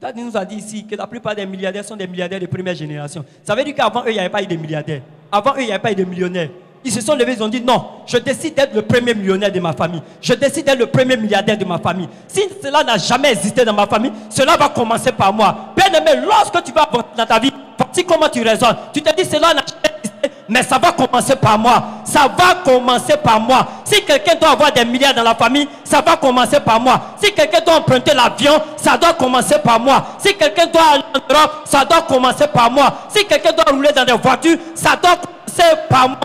Daddy 0.02 0.22
nous 0.22 0.36
a 0.36 0.44
dit 0.44 0.56
ici 0.56 0.86
que 0.86 0.96
la 0.96 1.08
plupart 1.08 1.36
des 1.36 1.46
milliardaires 1.46 1.86
sont 1.86 1.96
des 1.96 2.08
milliardaires 2.08 2.40
de 2.40 2.46
première 2.46 2.76
génération. 2.76 3.24
Ça 3.44 3.56
veut 3.56 3.64
dire 3.64 3.76
qu'avant 3.76 4.02
eux, 4.02 4.10
il 4.10 4.14
n'y 4.14 4.20
avait 4.20 4.30
pas 4.30 4.44
eu 4.44 4.48
de 4.48 4.56
milliardaires. 4.56 5.02
Avant 5.32 5.52
eux, 5.52 5.60
il 5.62 5.66
n'y 5.68 5.72
avait 5.72 5.82
pas 5.82 5.92
eu 5.92 5.96
de 5.96 6.04
millionnaires. 6.04 6.50
Ils 6.86 6.92
se 6.92 7.02
sont 7.02 7.16
levés, 7.16 7.34
ils 7.38 7.44
ont 7.44 7.48
dit 7.48 7.62
non, 7.62 7.86
je 8.06 8.18
décide 8.18 8.56
d'être 8.56 8.74
le 8.74 8.82
premier 8.82 9.14
millionnaire 9.14 9.52
de 9.52 9.60
ma 9.60 9.72
famille. 9.74 10.02
Je 10.22 10.34
décide 10.34 10.66
d'être 10.66 10.80
le 10.80 10.88
premier 10.88 11.16
milliardaire 11.16 11.58
de 11.58 11.64
ma 11.64 11.78
famille. 11.78 12.10
Si 12.28 12.42
cela 12.62 12.84
n'a 12.84 12.98
jamais 12.98 13.32
existé 13.32 13.64
dans 13.64 13.74
ma 13.74 13.88
famille, 13.88 14.12
cela 14.30 14.58
va 14.58 14.70
commencer 14.70 15.12
par 15.12 15.32
moi. 15.32 15.56
Bien 15.76 15.88
aimé, 15.98 16.22
lorsque 16.26 16.62
tu 16.64 16.74
vas 16.74 16.90
dans 17.16 17.26
ta 17.26 17.40
vie, 17.40 17.54
voici 17.78 18.04
comment 18.04 18.28
tu 18.28 18.44
raisonnes. 18.44 18.76
Tu 18.94 19.02
te 19.02 19.16
dis 19.16 19.24
cela 19.24 19.54
n'a 19.54 19.62
jamais 19.62 19.96
existé, 19.98 20.32
mais 20.50 20.62
ça 20.64 20.78
va 20.78 20.92
commencer 20.92 21.38
par 21.38 21.58
moi. 21.58 21.84
Ça 22.04 22.28
va 22.38 22.56
commencer 22.66 23.16
par 23.16 23.40
moi. 23.40 23.66
Si 23.86 24.04
quelqu'un 24.04 24.36
doit 24.36 24.50
avoir 24.50 24.74
des 24.74 24.84
milliards 24.84 25.14
dans 25.14 25.24
la 25.24 25.36
famille, 25.36 25.68
ça 25.86 26.02
va 26.02 26.18
commencer 26.18 26.60
par 26.60 26.82
moi. 26.82 27.00
Si 27.24 27.32
quelqu'un 27.32 27.62
doit 27.66 27.78
emprunter 27.78 28.14
l'avion, 28.14 28.62
ça 28.76 28.98
doit 28.98 29.14
commencer 29.14 29.56
par 29.64 29.80
moi. 29.80 30.06
Si 30.18 30.36
quelqu'un 30.36 30.66
doit 30.66 30.82
aller 30.96 31.04
en 31.16 31.34
Europe, 31.34 31.62
ça 31.64 31.86
doit 31.86 32.02
commencer 32.02 32.48
par 32.48 32.70
moi. 32.70 32.94
Si 33.08 33.24
quelqu'un 33.26 33.54
doit 33.54 33.72
rouler 33.72 33.92
dans 33.96 34.04
des 34.04 34.14
voitures, 34.22 34.58
ça 34.76 34.98
doit 35.02 35.16
commencer 35.16 35.78
par 35.90 36.10
moi. 36.10 36.18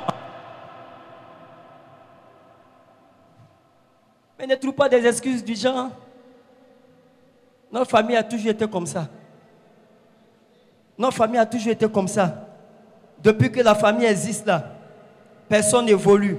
Mais 4.38 4.46
ne 4.46 4.54
trouve 4.54 4.72
pas 4.74 4.88
des 4.88 5.04
excuses 5.04 5.44
du 5.44 5.54
genre. 5.54 5.90
Notre 7.72 7.90
famille 7.90 8.16
a 8.16 8.22
toujours 8.22 8.50
été 8.50 8.66
comme 8.68 8.86
ça. 8.86 9.08
Notre 10.96 11.16
famille 11.16 11.38
a 11.38 11.46
toujours 11.46 11.72
été 11.72 11.88
comme 11.88 12.08
ça. 12.08 12.46
Depuis 13.22 13.50
que 13.50 13.60
la 13.60 13.74
famille 13.74 14.06
existe 14.06 14.46
là, 14.46 14.64
personne 15.48 15.86
n'évolue. 15.86 16.38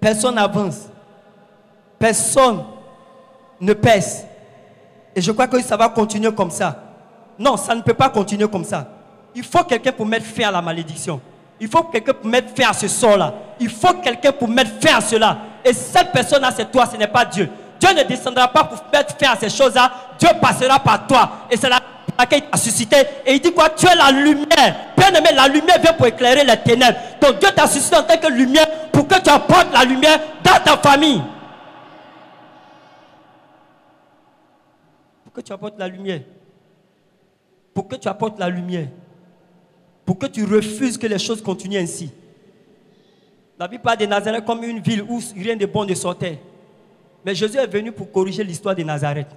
Personne 0.00 0.34
n'avance. 0.34 0.88
Personne 1.98 2.64
ne 3.60 3.72
pèse. 3.74 4.26
Et 5.14 5.20
je 5.20 5.30
crois 5.30 5.46
que 5.46 5.60
ça 5.62 5.76
va 5.76 5.88
continuer 5.88 6.32
comme 6.32 6.50
ça. 6.50 6.82
Non, 7.38 7.56
ça 7.56 7.74
ne 7.74 7.82
peut 7.82 7.94
pas 7.94 8.08
continuer 8.08 8.48
comme 8.48 8.64
ça. 8.64 8.88
Il 9.34 9.44
faut 9.44 9.64
quelqu'un 9.64 9.92
pour 9.92 10.06
mettre 10.06 10.26
fin 10.26 10.48
à 10.48 10.50
la 10.50 10.62
malédiction. 10.62 11.20
Il 11.60 11.68
faut 11.68 11.84
quelqu'un 11.84 12.14
pour 12.14 12.26
mettre 12.26 12.48
fin 12.56 12.70
à 12.70 12.72
ce 12.72 12.88
sort-là. 12.88 13.34
Il 13.60 13.68
faut 13.70 13.94
quelqu'un 13.94 14.32
pour 14.32 14.48
mettre 14.48 14.72
fin 14.80 14.96
à 14.96 15.00
cela. 15.00 15.38
Et 15.64 15.72
cette 15.72 16.12
personne-là, 16.12 16.50
c'est 16.54 16.70
toi, 16.70 16.86
ce 16.86 16.96
n'est 16.96 17.06
pas 17.06 17.24
Dieu. 17.24 17.48
Dieu 17.78 17.90
ne 17.94 18.02
descendra 18.02 18.48
pas 18.48 18.64
pour 18.64 18.78
mettre 18.92 19.16
fin 19.16 19.32
à 19.32 19.36
ces 19.36 19.50
choses-là. 19.50 19.90
Dieu 20.18 20.28
passera 20.40 20.78
par 20.78 21.06
toi. 21.06 21.30
Et 21.50 21.56
c'est 21.56 21.68
là 21.68 21.80
laquelle 22.18 22.42
il 22.44 22.50
t'a 22.50 22.56
suscité. 22.56 22.96
Et 23.26 23.34
il 23.34 23.40
dit 23.40 23.52
quoi? 23.52 23.70
Tu 23.70 23.86
es 23.86 23.94
la 23.94 24.10
lumière. 24.10 24.92
Bien 24.96 25.12
aimé, 25.12 25.30
la 25.34 25.48
lumière 25.48 25.80
vient 25.80 25.92
pour 25.92 26.06
éclairer 26.06 26.44
les 26.44 26.56
ténèbres. 26.58 26.98
Donc 27.20 27.38
Dieu 27.38 27.48
t'a 27.54 27.66
suscité 27.66 27.96
en 27.96 28.02
tant 28.02 28.16
que 28.16 28.30
lumière 28.30 28.66
pour 28.92 29.06
que 29.08 29.20
tu 29.20 29.30
apportes 29.30 29.72
la 29.72 29.84
lumière 29.84 30.20
dans 30.44 30.62
ta 30.62 30.76
famille. 30.76 31.22
Pour 35.24 35.32
que 35.32 35.40
tu 35.40 35.52
apportes 35.52 35.78
la 35.78 35.88
lumière. 35.88 36.20
Pour 37.74 37.88
que 37.88 37.96
tu 37.96 38.08
apportes 38.08 38.38
la 38.38 38.48
lumière. 38.48 38.88
Pour 40.04 40.18
que 40.18 40.26
tu 40.26 40.44
refuses 40.44 40.98
que 40.98 41.06
les 41.06 41.18
choses 41.18 41.42
continuent 41.42 41.78
ainsi. 41.78 42.12
La 43.58 43.68
Bible 43.68 43.82
parle 43.82 43.98
de 43.98 44.06
Nazareth 44.06 44.44
comme 44.44 44.62
une 44.64 44.80
ville 44.80 45.02
où 45.02 45.20
rien 45.36 45.56
de 45.56 45.66
bon 45.66 45.84
ne 45.84 45.94
sortait. 45.94 46.40
Mais 47.24 47.34
Jésus 47.34 47.58
est 47.58 47.66
venu 47.66 47.92
pour 47.92 48.10
corriger 48.10 48.42
l'histoire 48.42 48.74
de 48.74 48.82
Nazareth. 48.82 49.28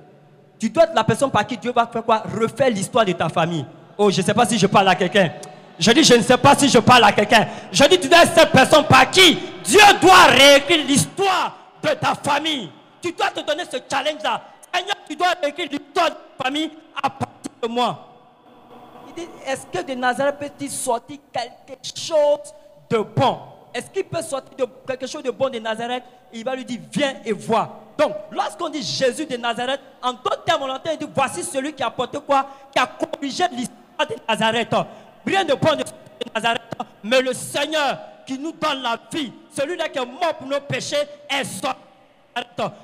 Tu 0.57 0.69
dois 0.69 0.85
être 0.85 0.95
la 0.95 1.03
personne 1.03 1.29
par 1.29 1.45
qui 1.45 1.57
Dieu 1.57 1.71
va 1.71 1.85
faire 1.85 2.03
quoi? 2.03 2.23
Refaire 2.39 2.69
l'histoire 2.69 3.05
de 3.05 3.11
ta 3.11 3.29
famille. 3.29 3.65
Oh, 3.97 4.09
je 4.09 4.21
ne 4.21 4.25
sais 4.25 4.33
pas 4.33 4.45
si 4.45 4.57
je 4.57 4.67
parle 4.67 4.87
à 4.87 4.95
quelqu'un. 4.95 5.31
Je 5.77 5.91
dis, 5.91 6.03
je 6.03 6.13
ne 6.15 6.21
sais 6.21 6.37
pas 6.37 6.55
si 6.55 6.69
je 6.69 6.79
parle 6.79 7.03
à 7.03 7.11
quelqu'un. 7.11 7.47
Je 7.71 7.83
dis, 7.83 7.99
tu 7.99 8.07
dois 8.07 8.23
être 8.23 8.33
cette 8.33 8.51
personne 8.51 8.85
par 8.85 9.11
qui 9.11 9.37
Dieu 9.63 9.81
doit 10.01 10.25
réécrire 10.29 10.85
l'histoire 10.85 11.57
de 11.83 11.89
ta 11.89 12.15
famille. 12.15 12.69
Tu 13.01 13.11
dois 13.11 13.29
te 13.29 13.41
donner 13.41 13.63
ce 13.69 13.77
challenge-là. 13.89 14.41
Seigneur, 14.73 14.95
tu 15.07 15.15
dois 15.15 15.33
réécrire 15.41 15.67
l'histoire 15.69 16.09
de 16.09 16.15
ta 16.15 16.43
famille 16.45 16.71
à 17.03 17.09
partir 17.09 17.51
de 17.61 17.67
moi. 17.67 18.07
Il 19.09 19.23
dit, 19.23 19.29
est-ce 19.45 19.65
que 19.67 19.85
de 19.85 19.93
Nazareth 19.93 20.39
peut-il 20.39 20.71
sortir 20.71 21.17
quelque 21.31 21.77
chose 21.93 22.53
de 22.89 22.97
bon? 22.97 23.37
Est-ce 23.75 23.87
qu'il 23.87 24.05
peut 24.05 24.21
sortir 24.21 24.55
de 24.55 24.65
quelque 24.87 25.05
chose 25.05 25.21
de 25.21 25.31
bon 25.31 25.49
de 25.49 25.59
Nazareth? 25.59 26.03
Il 26.31 26.45
va 26.45 26.55
lui 26.55 26.63
dire, 26.63 26.79
viens 26.89 27.15
et 27.25 27.33
vois. 27.33 27.81
Donc, 27.97 28.13
lorsqu'on 28.31 28.69
dit 28.69 28.81
Jésus 28.81 29.25
de 29.25 29.35
Nazareth, 29.35 29.81
en 30.01 30.13
d'autres 30.13 30.45
termes, 30.45 30.63
on 30.63 30.69
entend 30.69 30.95
dire, 30.95 31.09
voici 31.13 31.43
celui 31.43 31.73
qui 31.73 31.83
a 31.83 31.87
apporté 31.87 32.17
quoi? 32.25 32.47
Qui 32.71 32.79
a 32.79 32.87
corrigé 32.87 33.43
l'histoire 33.51 34.07
de 34.09 34.15
Nazareth. 34.29 34.73
Rien 35.25 35.43
de 35.43 35.55
bon 35.55 35.75
de 35.75 35.83
Nazareth, 36.33 36.61
mais 37.03 37.21
le 37.21 37.33
Seigneur 37.33 37.97
qui 38.25 38.39
nous 38.39 38.53
donne 38.53 38.81
la 38.81 38.97
vie, 39.11 39.33
celui-là 39.51 39.89
qui 39.89 39.99
est 39.99 40.05
mort 40.05 40.35
pour 40.39 40.47
nos 40.47 40.61
péchés, 40.61 40.95
est 41.29 41.43
sorti. 41.43 41.77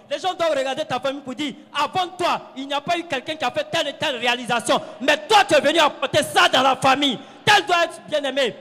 Les 0.09 0.19
gens 0.19 0.33
doivent 0.33 0.57
regarder 0.57 0.83
ta 0.83 0.99
famille 0.99 1.21
pour 1.21 1.35
dire, 1.35 1.53
avant 1.73 2.09
toi, 2.17 2.51
il 2.57 2.67
n'y 2.67 2.73
a 2.73 2.81
pas 2.81 2.97
eu 2.97 3.03
quelqu'un 3.03 3.35
qui 3.35 3.45
a 3.45 3.51
fait 3.51 3.65
telle 3.71 3.87
et 3.87 3.93
telle 3.93 4.17
réalisation, 4.17 4.81
mais 4.99 5.15
toi, 5.25 5.45
tu 5.47 5.55
es 5.55 5.61
venu 5.61 5.79
apporter 5.79 6.21
ça 6.23 6.49
dans 6.49 6.61
la 6.61 6.75
famille. 6.75 7.17
Tel 7.45 7.65
doit 7.65 7.85
être 7.85 8.01
bien 8.09 8.21
aimé. 8.23 8.53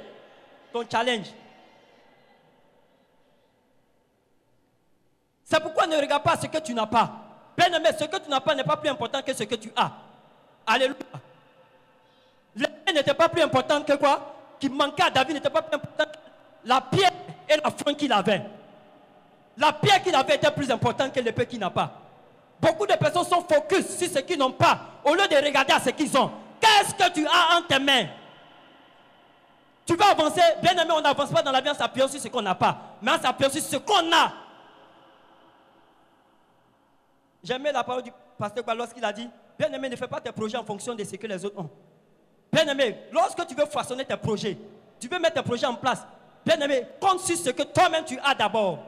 Ton 0.73 0.85
challenge. 0.89 1.27
C'est 5.51 5.61
pourquoi 5.61 5.87
ne 5.87 5.97
regarde 5.97 6.23
pas 6.23 6.37
ce 6.41 6.47
que 6.47 6.59
tu 6.59 6.73
n'as 6.73 6.87
pas. 6.87 7.11
Bien 7.59 7.67
aimé, 7.73 7.89
ce 7.99 8.05
que 8.05 8.17
tu 8.19 8.31
n'as 8.31 8.41
pas 8.41 8.55
n'est 8.55 8.63
pas 8.63 8.77
plus 8.77 8.89
important 8.89 9.21
que 9.21 9.35
ce 9.35 9.43
que 9.43 9.57
tu 9.57 9.73
as. 9.75 9.91
Alléluia. 10.65 10.97
L'épée 12.55 12.93
n'était 12.93 13.15
pas 13.15 13.29
plus 13.29 13.43
importante 13.43 13.85
que 13.85 13.95
quoi? 13.95 14.35
Qui 14.61 14.69
manquait 14.69 15.03
à 15.03 15.11
David 15.11 15.35
n'était 15.35 15.51
pas 15.51 15.63
plus 15.63 15.75
important 15.75 16.05
que 16.05 16.19
la 16.65 16.81
pierre 16.81 17.11
et 17.49 17.57
la 17.57 17.71
fronde 17.71 17.97
qu'il 17.97 18.13
avait. 18.13 18.43
La 19.57 19.73
pierre 19.73 20.01
qu'il 20.03 20.15
avait 20.15 20.37
était 20.37 20.51
plus 20.53 20.71
importante 20.71 21.13
que 21.13 21.19
l'épée 21.19 21.47
qu'il 21.47 21.59
n'a 21.59 21.71
pas. 21.71 21.91
Beaucoup 22.61 22.87
de 22.87 22.95
personnes 22.95 23.25
sont 23.25 23.43
focus 23.43 23.99
sur 23.99 24.09
ce 24.09 24.21
qu'ils 24.21 24.39
n'ont 24.39 24.53
pas 24.53 24.79
au 25.05 25.15
lieu 25.15 25.27
de 25.27 25.35
regarder 25.35 25.73
à 25.73 25.81
ce 25.81 25.91
qu'ils 25.91 26.17
ont. 26.17 26.31
Qu'est-ce 26.61 26.95
que 26.95 27.13
tu 27.13 27.27
as 27.27 27.57
en 27.57 27.63
tes 27.63 27.79
mains? 27.81 28.07
Tu 29.85 29.97
vas 29.97 30.11
avancer, 30.11 30.43
bien 30.63 30.73
aimé, 30.73 30.93
on 30.95 31.01
n'avance 31.01 31.31
pas 31.31 31.43
dans 31.43 31.51
la 31.51 31.61
vie 31.61 31.71
en 31.71 31.75
s'appuyant 31.75 32.07
sur 32.07 32.21
ce 32.21 32.29
qu'on 32.29 32.43
n'a 32.43 32.55
pas, 32.55 32.77
mais 33.03 33.11
en 33.11 33.21
s'appuyant 33.21 33.51
sur 33.51 33.63
ce 33.63 33.77
qu'on 33.77 34.13
a. 34.13 34.33
J'aimais 37.43 37.73
la 37.73 37.83
parole 37.85 38.03
du 38.03 38.11
pasteur 38.39 38.65
lorsqu'il 38.75 39.05
a 39.05 39.13
dit 39.13 39.29
Bien 39.59 39.71
aimé, 39.73 39.89
ne 39.89 39.97
fais 39.97 40.09
pas 40.09 40.21
tes 40.21 40.33
projets 40.33 40.57
en 40.57 40.65
fonction 40.65 40.95
de 40.95 41.05
ce 41.05 41.17
que 41.17 41.27
les 41.27 41.45
autres 41.45 41.59
ont. 41.59 41.69
Bien 42.53 42.67
aimé, 42.67 42.97
lorsque 43.13 43.47
tu 43.47 43.55
veux 43.55 43.67
façonner 43.67 44.05
tes 44.05 44.17
projets, 44.17 44.57
tu 44.99 45.09
veux 45.09 45.19
mettre 45.19 45.35
tes 45.35 45.43
projets 45.43 45.67
en 45.67 45.75
place, 45.75 46.05
bien 46.45 46.59
aimé, 46.61 46.87
compte 46.99 47.21
sur 47.21 47.37
ce 47.37 47.51
que 47.51 47.63
toi-même 47.63 48.05
tu 48.05 48.19
as 48.25 48.35
d'abord. 48.35 48.79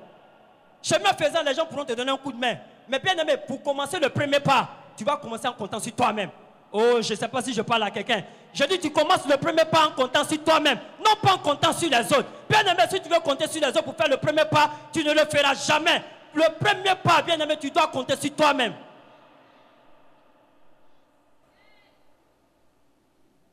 Chemin 0.82 1.12
faisant, 1.12 1.42
les 1.44 1.54
gens 1.54 1.66
pourront 1.66 1.84
te 1.84 1.92
donner 1.92 2.10
un 2.10 2.16
coup 2.16 2.32
de 2.32 2.38
main. 2.38 2.56
Mais 2.88 2.98
bien 2.98 3.16
aimé, 3.16 3.34
pour 3.46 3.62
commencer 3.62 4.00
le 4.00 4.08
premier 4.08 4.40
pas, 4.40 4.68
tu 4.96 5.04
vas 5.04 5.16
commencer 5.16 5.46
en 5.46 5.52
comptant 5.52 5.78
sur 5.78 5.92
toi-même. 5.94 6.30
Oh, 6.72 7.02
je 7.02 7.12
ne 7.12 7.18
sais 7.18 7.28
pas 7.28 7.42
si 7.42 7.52
je 7.52 7.60
parle 7.62 7.82
à 7.82 7.90
quelqu'un. 7.90 8.22
Je 8.52 8.64
dis, 8.64 8.78
tu 8.78 8.90
commences 8.90 9.26
le 9.28 9.36
premier 9.36 9.64
pas 9.64 9.88
en 9.88 9.90
comptant 9.92 10.24
sur 10.24 10.42
toi-même, 10.42 10.78
non 10.98 11.14
pas 11.22 11.34
en 11.34 11.38
comptant 11.38 11.72
sur 11.72 11.88
les 11.88 12.12
autres. 12.12 12.28
Bien 12.48 12.60
aimé, 12.62 12.82
si 12.90 13.00
tu 13.00 13.08
veux 13.08 13.20
compter 13.20 13.46
sur 13.46 13.60
les 13.60 13.68
autres 13.68 13.82
pour 13.84 13.94
faire 13.94 14.08
le 14.08 14.16
premier 14.16 14.44
pas, 14.46 14.70
tu 14.92 15.04
ne 15.04 15.12
le 15.12 15.20
feras 15.30 15.54
jamais. 15.54 16.02
Le 16.34 16.58
premier 16.58 16.94
pas, 17.02 17.22
bien 17.22 17.38
aimé, 17.38 17.56
tu 17.60 17.70
dois 17.70 17.88
compter 17.88 18.16
sur 18.16 18.34
toi-même. 18.34 18.74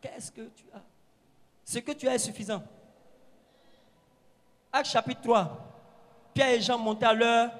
Qu'est-ce 0.02 0.32
que 0.32 0.42
tu 0.42 0.66
as? 0.74 0.82
Ce 1.66 1.80
que 1.80 1.92
tu 1.92 2.08
as 2.08 2.16
est 2.16 2.20
suffisant. 2.20 2.64
Acte 4.72 4.90
chapitre 4.90 5.22
3. 5.22 5.58
Pierre 6.34 6.50
et 6.50 6.62
Jean 6.62 6.78
montaient 6.78 7.06
à 7.06 7.14
l'heure 7.14 7.52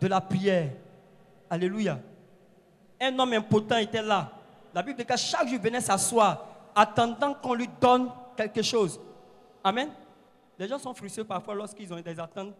de 0.00 0.06
la 0.06 0.20
prière. 0.20 0.70
Alléluia. 1.50 1.98
Un 3.00 3.18
homme 3.18 3.32
impotent 3.32 3.78
était 3.78 4.02
là. 4.02 4.30
La 4.72 4.82
Bible 4.82 4.98
dit 4.98 5.04
que 5.04 5.16
chaque 5.16 5.48
jour 5.48 5.60
venait 5.60 5.80
s'asseoir, 5.80 6.46
attendant 6.74 7.34
qu'on 7.34 7.54
lui 7.54 7.68
donne 7.80 8.10
quelque 8.36 8.62
chose. 8.62 9.00
Amen. 9.62 9.90
Les 10.58 10.68
gens 10.68 10.78
sont 10.78 10.94
frustrés 10.94 11.24
parfois 11.24 11.54
lorsqu'ils 11.54 11.92
ont 11.92 12.00
des 12.00 12.18
attentes 12.18 12.54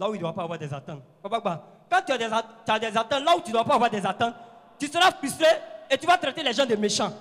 là 0.00 0.08
où 0.08 0.14
il 0.14 0.16
ne 0.16 0.22
doit 0.22 0.32
pas 0.32 0.44
avoir 0.44 0.58
des 0.58 0.72
attentes. 0.72 1.02
Quand 1.22 2.02
tu 2.06 2.12
as 2.12 2.18
des, 2.18 2.28
tu 2.64 2.72
as 2.72 2.78
des 2.78 2.96
attentes 2.96 3.22
là 3.22 3.36
où 3.36 3.40
tu 3.42 3.48
ne 3.48 3.52
dois 3.52 3.64
pas 3.64 3.74
avoir 3.74 3.90
des 3.90 4.04
attentes, 4.04 4.34
tu 4.78 4.86
seras 4.86 5.12
frustré 5.12 5.46
et 5.90 5.98
tu 5.98 6.06
vas 6.06 6.16
traiter 6.16 6.42
les 6.42 6.54
gens 6.54 6.64
de 6.64 6.74
méchants. 6.74 7.12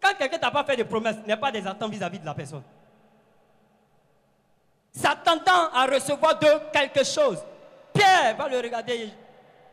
Quand 0.00 0.14
quelqu'un 0.16 0.38
t'a 0.38 0.52
pas 0.52 0.62
fait 0.62 0.76
de 0.76 0.84
promesses, 0.84 1.16
n'est 1.26 1.36
pas 1.36 1.50
des 1.50 1.66
attentes 1.66 1.90
vis-à-vis 1.90 2.20
de 2.20 2.24
la 2.26 2.32
personne. 2.32 2.62
S'attendant 4.92 5.68
à 5.74 5.86
recevoir 5.86 6.38
de 6.38 6.70
quelque 6.72 7.04
chose. 7.04 7.38
Pierre 7.92 8.36
va 8.36 8.48
le 8.48 8.58
regarder. 8.58 9.10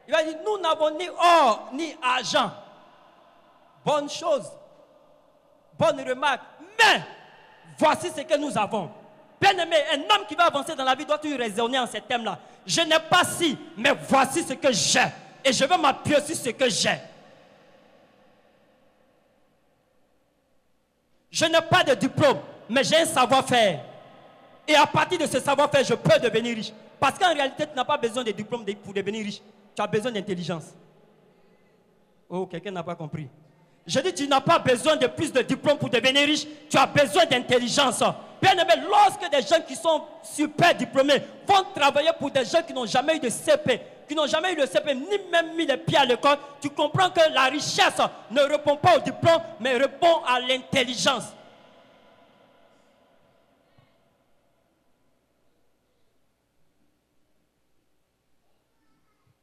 Il 0.08 0.12
va 0.12 0.24
dire, 0.24 0.38
nous 0.44 0.58
n'avons 0.60 0.98
ni 0.98 1.08
or 1.10 1.70
ni 1.74 1.96
argent. 2.02 2.52
Bonne 3.86 4.10
chose. 4.10 4.52
Bonne 5.78 6.02
remarque. 6.02 6.42
Mais 6.80 7.02
voici 7.78 8.10
ce 8.10 8.22
que 8.22 8.38
nous 8.38 8.58
avons. 8.58 8.90
Bien 9.40 9.52
aimé, 9.52 9.76
un 9.94 10.16
homme 10.16 10.26
qui 10.28 10.36
va 10.36 10.46
avancer 10.46 10.76
dans 10.76 10.84
la 10.84 10.96
vie 10.96 11.06
doit 11.06 11.18
toujours 11.20 11.38
raisonner 11.38 11.78
en 11.78 11.88
ces 11.88 12.02
thèmes-là. 12.02 12.40
Je 12.66 12.82
n'ai 12.82 13.00
pas 13.10 13.24
si, 13.24 13.58
mais 13.78 13.92
voici 14.08 14.44
ce 14.44 14.54
que 14.54 14.72
j'ai. 14.72 15.06
Et 15.46 15.54
je 15.54 15.64
vais 15.64 15.78
m'appuyer 15.78 16.20
sur 16.22 16.36
ce 16.36 16.50
que 16.50 16.70
j'ai. 16.70 16.98
Je 21.30 21.46
n'ai 21.46 21.62
pas 21.62 21.84
de 21.84 21.94
diplôme, 21.94 22.40
mais 22.68 22.84
j'ai 22.84 22.98
un 22.98 23.06
savoir-faire. 23.06 23.82
Et 24.68 24.76
à 24.76 24.88
partir 24.88 25.20
de 25.20 25.28
ce 25.28 25.40
savoir-faire, 25.40 25.84
je 25.84 25.94
peux 25.94 26.20
devenir 26.20 26.56
riche. 26.56 26.74
Parce 27.00 27.20
qu'en 27.20 27.34
réalité, 27.34 27.68
tu 27.68 27.76
n'as 27.76 27.86
pas 27.86 27.98
besoin 27.98 28.24
de 28.24 28.32
diplôme 28.32 28.66
pour 28.84 28.94
devenir 28.94 29.24
riche. 29.24 29.42
Tu 29.76 29.82
as 29.82 29.88
besoin 29.88 30.12
d'intelligence. 30.12 30.74
Oh, 32.28 32.48
quelqu'un 32.48 32.72
n'a 32.72 32.84
pas 32.84 32.96
compris. 32.96 33.30
Je 33.86 34.00
dis, 34.00 34.14
tu 34.14 34.28
n'as 34.28 34.42
pas 34.42 34.60
besoin 34.60 34.98
de 34.98 35.08
plus 35.08 35.32
de 35.32 35.42
diplôme 35.42 35.78
pour 35.78 35.90
devenir 35.90 36.26
riche. 36.26 36.46
Tu 36.70 36.78
as 36.78 36.88
besoin 36.88 37.26
d'intelligence. 37.26 38.04
Bien 38.42 38.54
aimé, 38.54 38.74
lorsque 38.88 39.30
des 39.32 39.42
gens 39.42 39.62
qui 39.68 39.76
sont 39.76 40.04
super 40.22 40.76
diplômés 40.76 41.22
vont 41.48 41.64
travailler 41.74 42.12
pour 42.20 42.30
des 42.30 42.46
gens 42.46 42.62
qui 42.62 42.74
n'ont 42.74 42.86
jamais 42.86 43.18
eu 43.18 43.20
de 43.20 43.30
CP, 43.30 43.82
qui 44.08 44.14
n'ont 44.14 44.28
jamais 44.28 44.54
eu 44.54 44.56
de 44.56 44.66
CP, 44.66 44.94
ni 44.94 45.18
même 45.32 45.56
mis 45.56 45.66
les 45.66 45.78
pieds 45.78 45.98
à 45.98 46.06
l'école, 46.06 46.38
tu 46.62 46.70
comprends 46.70 47.10
que 47.10 47.34
la 47.34 47.46
richesse 47.46 48.00
ne 48.30 48.42
répond 48.42 48.78
pas 48.78 48.98
au 48.98 49.00
diplôme, 49.00 49.42
mais 49.60 49.76
répond 49.78 50.24
à 50.26 50.40
l'intelligence. 50.40 51.26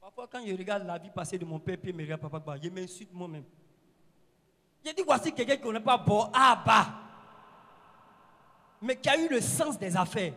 Parfois, 0.01 0.29
quand 0.31 0.47
je 0.47 0.57
regarde 0.57 0.87
la 0.87 0.99
vie 0.99 1.11
passée 1.11 1.37
de 1.37 1.45
mon 1.45 1.59
père, 1.59 1.77
puis 1.83 1.91
je 1.91 1.97
me 1.97 2.03
regarde 2.03 2.21
papa, 2.21 2.55
je 2.63 2.69
m'insulte 2.69 3.13
moi-même. 3.13 3.45
Je 4.85 4.93
dis, 4.93 5.03
voici 5.05 5.33
quelqu'un 5.33 5.57
qui 5.57 5.69
n'est 5.69 5.81
pas 5.81 5.97
bon, 5.99 6.31
ah 6.33 6.63
bah, 6.65 6.87
mais 8.85 8.97
qui 8.97 9.09
a 9.09 9.17
eu 9.17 9.29
le 9.29 9.41
sens 9.41 9.79
des 9.79 9.97
affaires. 9.97 10.35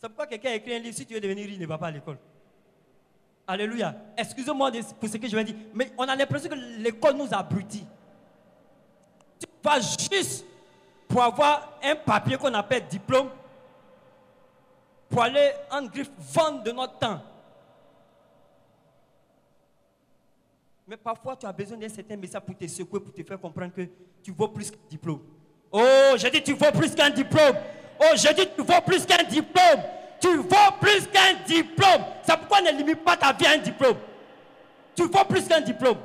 C'est 0.00 0.08
pourquoi 0.08 0.26
quelqu'un 0.26 0.50
a 0.50 0.54
écrit 0.54 0.74
un 0.74 0.78
livre, 0.78 0.96
si 0.96 1.04
tu 1.04 1.12
veux 1.12 1.20
devenir 1.20 1.44
riche, 1.44 1.58
ne 1.58 1.66
va 1.66 1.76
pas 1.76 1.88
à 1.88 1.90
l'école. 1.90 2.18
Alléluia. 3.48 3.94
Excusez-moi 4.16 4.70
pour 5.00 5.08
ce 5.08 5.16
que 5.16 5.28
je 5.28 5.36
de 5.36 5.42
dire, 5.42 5.56
mais 5.74 5.92
on 5.98 6.04
a 6.04 6.14
l'impression 6.14 6.48
que 6.48 6.54
l'école 6.54 7.16
nous 7.16 7.34
abrutit. 7.34 7.84
Tu 9.40 9.46
vas 9.62 9.80
juste 9.80 10.46
pour 11.08 11.20
avoir 11.20 11.80
un 11.82 11.96
papier 11.96 12.36
qu'on 12.36 12.54
appelle 12.54 12.86
diplôme, 12.86 13.30
pour 15.08 15.22
aller 15.22 15.50
en 15.72 15.84
griffe 15.86 16.12
vendre 16.16 16.62
de 16.62 16.70
notre 16.70 16.96
temps. 17.00 17.20
Mais 20.86 20.96
parfois, 20.96 21.36
tu 21.36 21.44
as 21.44 21.52
besoin 21.52 21.76
d'un 21.76 21.88
certain 21.88 22.16
message 22.16 22.42
pour 22.42 22.56
te 22.56 22.66
secouer, 22.68 23.00
pour 23.00 23.12
te 23.12 23.22
faire 23.24 23.40
comprendre 23.40 23.72
que 23.74 23.88
tu 24.22 24.30
vaux 24.30 24.48
plus 24.48 24.70
qu'un 24.70 24.78
diplôme. 24.88 25.22
Oh, 25.72 26.14
je 26.16 26.28
dis 26.28 26.42
tu 26.42 26.54
vaux 26.54 26.72
plus 26.72 26.94
qu'un 26.94 27.10
diplôme. 27.10 27.56
Oh, 28.00 28.16
je 28.16 28.32
dis 28.32 28.48
tu 28.56 28.62
vaux 28.62 28.80
plus 28.84 29.06
qu'un 29.06 29.22
diplôme. 29.22 29.82
Tu 30.20 30.36
vaux 30.36 30.72
plus 30.80 31.06
qu'un 31.06 31.34
diplôme. 31.46 32.04
C'est 32.22 32.36
pourquoi 32.36 32.60
ne 32.60 32.70
limite 32.72 33.04
pas 33.04 33.16
ta 33.16 33.32
vie 33.32 33.46
à 33.46 33.52
un 33.52 33.58
diplôme. 33.58 33.96
Tu 34.94 35.04
vaux 35.04 35.24
plus 35.24 35.46
qu'un 35.46 35.60
diplôme. 35.60 35.98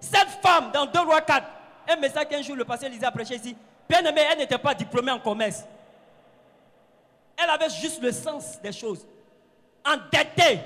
Cette 0.00 0.28
femme, 0.42 0.70
dans 0.72 0.86
2 0.86 1.00
rois 1.00 1.20
4, 1.20 1.46
un 1.88 1.96
message 1.96 2.28
qu'un 2.28 2.42
jour 2.42 2.56
le 2.56 2.64
pasteur 2.64 2.88
Lisa 2.88 3.08
a 3.08 3.10
prêché 3.10 3.34
ici, 3.34 3.56
bien 3.88 4.00
aimé, 4.04 4.22
elle 4.30 4.38
n'était 4.38 4.58
pas 4.58 4.74
diplômée 4.74 5.10
en 5.10 5.18
commerce. 5.18 5.64
Elle 7.36 7.50
avait 7.50 7.70
juste 7.70 8.00
le 8.00 8.12
sens 8.12 8.60
des 8.62 8.72
choses. 8.72 9.06
Endettée. 9.84 10.60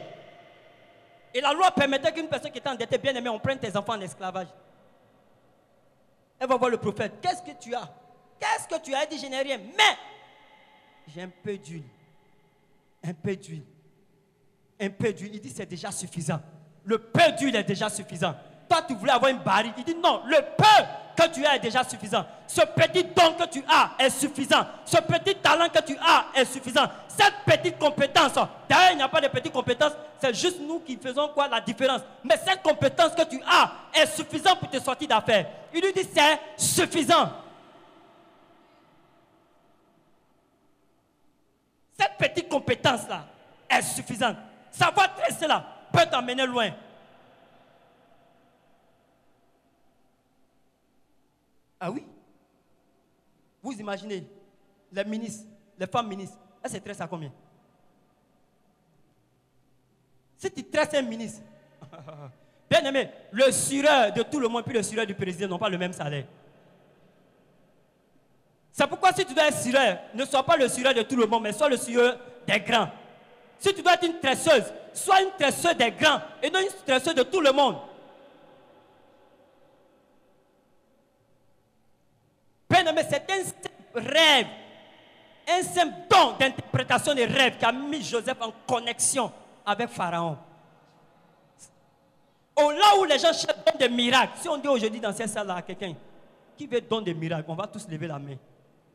Et 1.35 1.40
la 1.40 1.53
loi 1.53 1.70
permettait 1.70 2.12
qu'une 2.12 2.29
personne 2.29 2.51
qui 2.51 2.59
était 2.59 2.68
endettée, 2.68 2.98
bien 2.98 3.14
aimée, 3.14 3.31
on 3.31 3.38
prenne 3.38 3.59
tes 3.59 3.75
enfants 3.77 3.94
en 3.94 4.01
esclavage. 4.01 4.48
Elle 6.38 6.48
va 6.48 6.57
voir 6.57 6.70
le 6.70 6.77
prophète. 6.77 7.12
Qu'est-ce 7.22 7.42
que 7.42 7.57
tu 7.59 7.75
as? 7.75 7.88
Qu'est-ce 8.42 8.66
que 8.66 8.83
tu 8.83 8.92
as 8.92 9.07
dit, 9.07 9.20
je 9.20 9.26
n'ai 9.28 9.40
rien. 9.40 9.57
Mais 9.57 9.96
j'ai 11.14 11.22
un 11.22 11.31
peu 11.44 11.57
d'huile. 11.57 11.85
Un 13.05 13.14
peu 13.14 13.37
d'huile. 13.37 13.62
Un 14.81 14.90
peu 14.90 15.12
d'huile. 15.12 15.37
Il 15.37 15.40
dit, 15.40 15.52
c'est 15.55 15.64
déjà 15.64 15.92
suffisant. 15.92 16.40
Le 16.85 16.98
peu 16.98 17.31
d'huile 17.38 17.55
est 17.55 17.62
déjà 17.62 17.88
suffisant. 17.88 18.35
Toi, 18.68 18.83
tu 18.83 18.94
voulais 18.94 19.12
avoir 19.12 19.31
une 19.31 19.38
barrique. 19.38 19.74
Il 19.78 19.85
dit, 19.85 19.94
non, 19.94 20.22
le 20.26 20.38
peu 20.57 20.85
que 21.16 21.28
tu 21.28 21.46
as 21.46 21.55
est 21.55 21.61
déjà 21.61 21.85
suffisant. 21.85 22.26
Ce 22.48 22.62
petit 22.62 23.05
don 23.05 23.35
que 23.35 23.48
tu 23.48 23.62
as 23.68 23.92
est 23.96 24.11
suffisant. 24.11 24.66
Ce 24.87 24.96
petit 24.96 25.37
talent 25.37 25.68
que 25.68 25.81
tu 25.81 25.96
as 25.98 26.26
est 26.35 26.44
suffisant. 26.44 26.87
Cette 27.07 27.44
petite 27.46 27.78
compétence, 27.78 28.35
d'ailleurs, 28.68 28.90
il 28.90 28.96
n'y 28.96 29.02
a 29.02 29.09
pas 29.09 29.20
de 29.20 29.28
petite 29.28 29.52
compétence, 29.52 29.92
c'est 30.20 30.35
juste 30.35 30.59
nous 30.61 30.81
qui 30.81 30.96
faisons 30.96 31.28
quoi? 31.28 31.46
La 31.46 31.61
différence. 31.61 32.00
Mais 32.24 32.37
cette 32.44 32.62
compétence 32.62 33.14
que 33.14 33.22
tu 33.22 33.40
as 33.46 33.72
est 33.94 34.07
suffisante 34.07 34.59
pour 34.59 34.68
te 34.70 34.81
sortir 34.81 35.07
d'affaires. 35.07 35.46
Il 35.72 35.81
lui 35.81 35.92
dit, 35.92 36.09
c'est 36.12 36.40
suffisant. 36.57 37.31
Cette 42.02 42.16
petite 42.18 42.48
compétence-là 42.48 43.26
est 43.68 43.82
suffisante. 43.82 44.36
Savoir 44.70 45.14
tresser 45.14 45.46
là 45.46 45.64
peut 45.92 46.04
t'emmener 46.10 46.46
loin. 46.46 46.70
Ah 51.78 51.90
oui? 51.90 52.04
Vous 53.62 53.72
imaginez 53.72 54.26
les 54.90 55.04
ministres, 55.04 55.46
les 55.78 55.86
femmes 55.86 56.08
ministres, 56.08 56.38
elles 56.62 56.70
se 56.70 56.76
tressent 56.78 57.00
à 57.02 57.06
combien? 57.06 57.32
Si 60.38 60.50
tu 60.50 60.64
tresses 60.64 60.94
un 60.94 61.02
ministre, 61.02 61.42
bien 62.70 62.84
aimé, 62.84 63.10
le 63.30 63.52
sureur 63.52 64.12
de 64.12 64.22
tout 64.22 64.40
le 64.40 64.48
monde 64.48 64.64
puis 64.64 64.74
le 64.74 64.82
sureur 64.82 65.06
du 65.06 65.14
président 65.14 65.48
n'ont 65.48 65.58
pas 65.58 65.68
le 65.68 65.78
même 65.78 65.92
salaire. 65.92 66.24
C'est 68.72 68.87
pourquoi 68.87 69.12
si 69.12 69.24
tu 69.26 69.35
dois 69.35 69.48
être 69.48 69.58
sireur, 69.58 69.98
ne 70.14 70.24
sois 70.24 70.42
pas 70.42 70.56
le 70.56 70.66
sireur 70.66 70.94
de 70.94 71.02
tout 71.02 71.16
le 71.16 71.26
monde, 71.26 71.42
mais 71.42 71.52
sois 71.52 71.68
le 71.68 71.76
sireur 71.76 72.16
des 72.46 72.58
grands. 72.61 72.88
Si 73.58 73.72
tu 73.74 73.82
dois 73.82 73.94
être 73.94 74.06
une 74.06 74.18
tresseuse, 74.18 74.72
sois 74.94 75.20
une 75.20 75.30
tresseuse 75.38 75.76
des 75.76 75.90
grands 75.90 76.20
et 76.42 76.50
non 76.50 76.58
une 76.61 76.68
tresseuse 76.87 77.14
de 77.14 77.22
tout 77.22 77.40
le 77.40 77.52
monde. 77.52 77.76
Bien-aimé, 82.68 83.02
c'est 83.08 83.30
un 83.30 83.44
simple 83.44 84.11
rêve, 84.11 84.46
un 85.46 85.62
simple 85.62 85.94
don 86.08 86.32
d'interprétation 86.38 87.14
des 87.14 87.26
rêves 87.26 87.58
qui 87.58 87.64
a 87.66 87.72
mis 87.72 88.02
Joseph 88.02 88.38
en 88.40 88.52
connexion 88.66 89.30
avec 89.66 89.90
Pharaon. 89.90 90.38
Là 92.56 92.98
où 92.98 93.04
les 93.04 93.18
gens 93.18 93.32
cherchent 93.32 93.76
des 93.78 93.88
miracles, 93.90 94.38
si 94.40 94.48
on 94.48 94.56
dit 94.56 94.68
aujourd'hui 94.68 95.00
dans 95.00 95.12
cette 95.12 95.28
salle 95.28 95.50
à 95.50 95.61
quelqu'un 95.61 95.94
qui 96.56 96.66
veut 96.66 96.80
don 96.80 97.02
des 97.02 97.12
miracles, 97.12 97.44
on 97.48 97.54
va 97.54 97.66
tous 97.66 97.87
lever 97.88 98.06
la 98.06 98.18
main. 98.18 98.37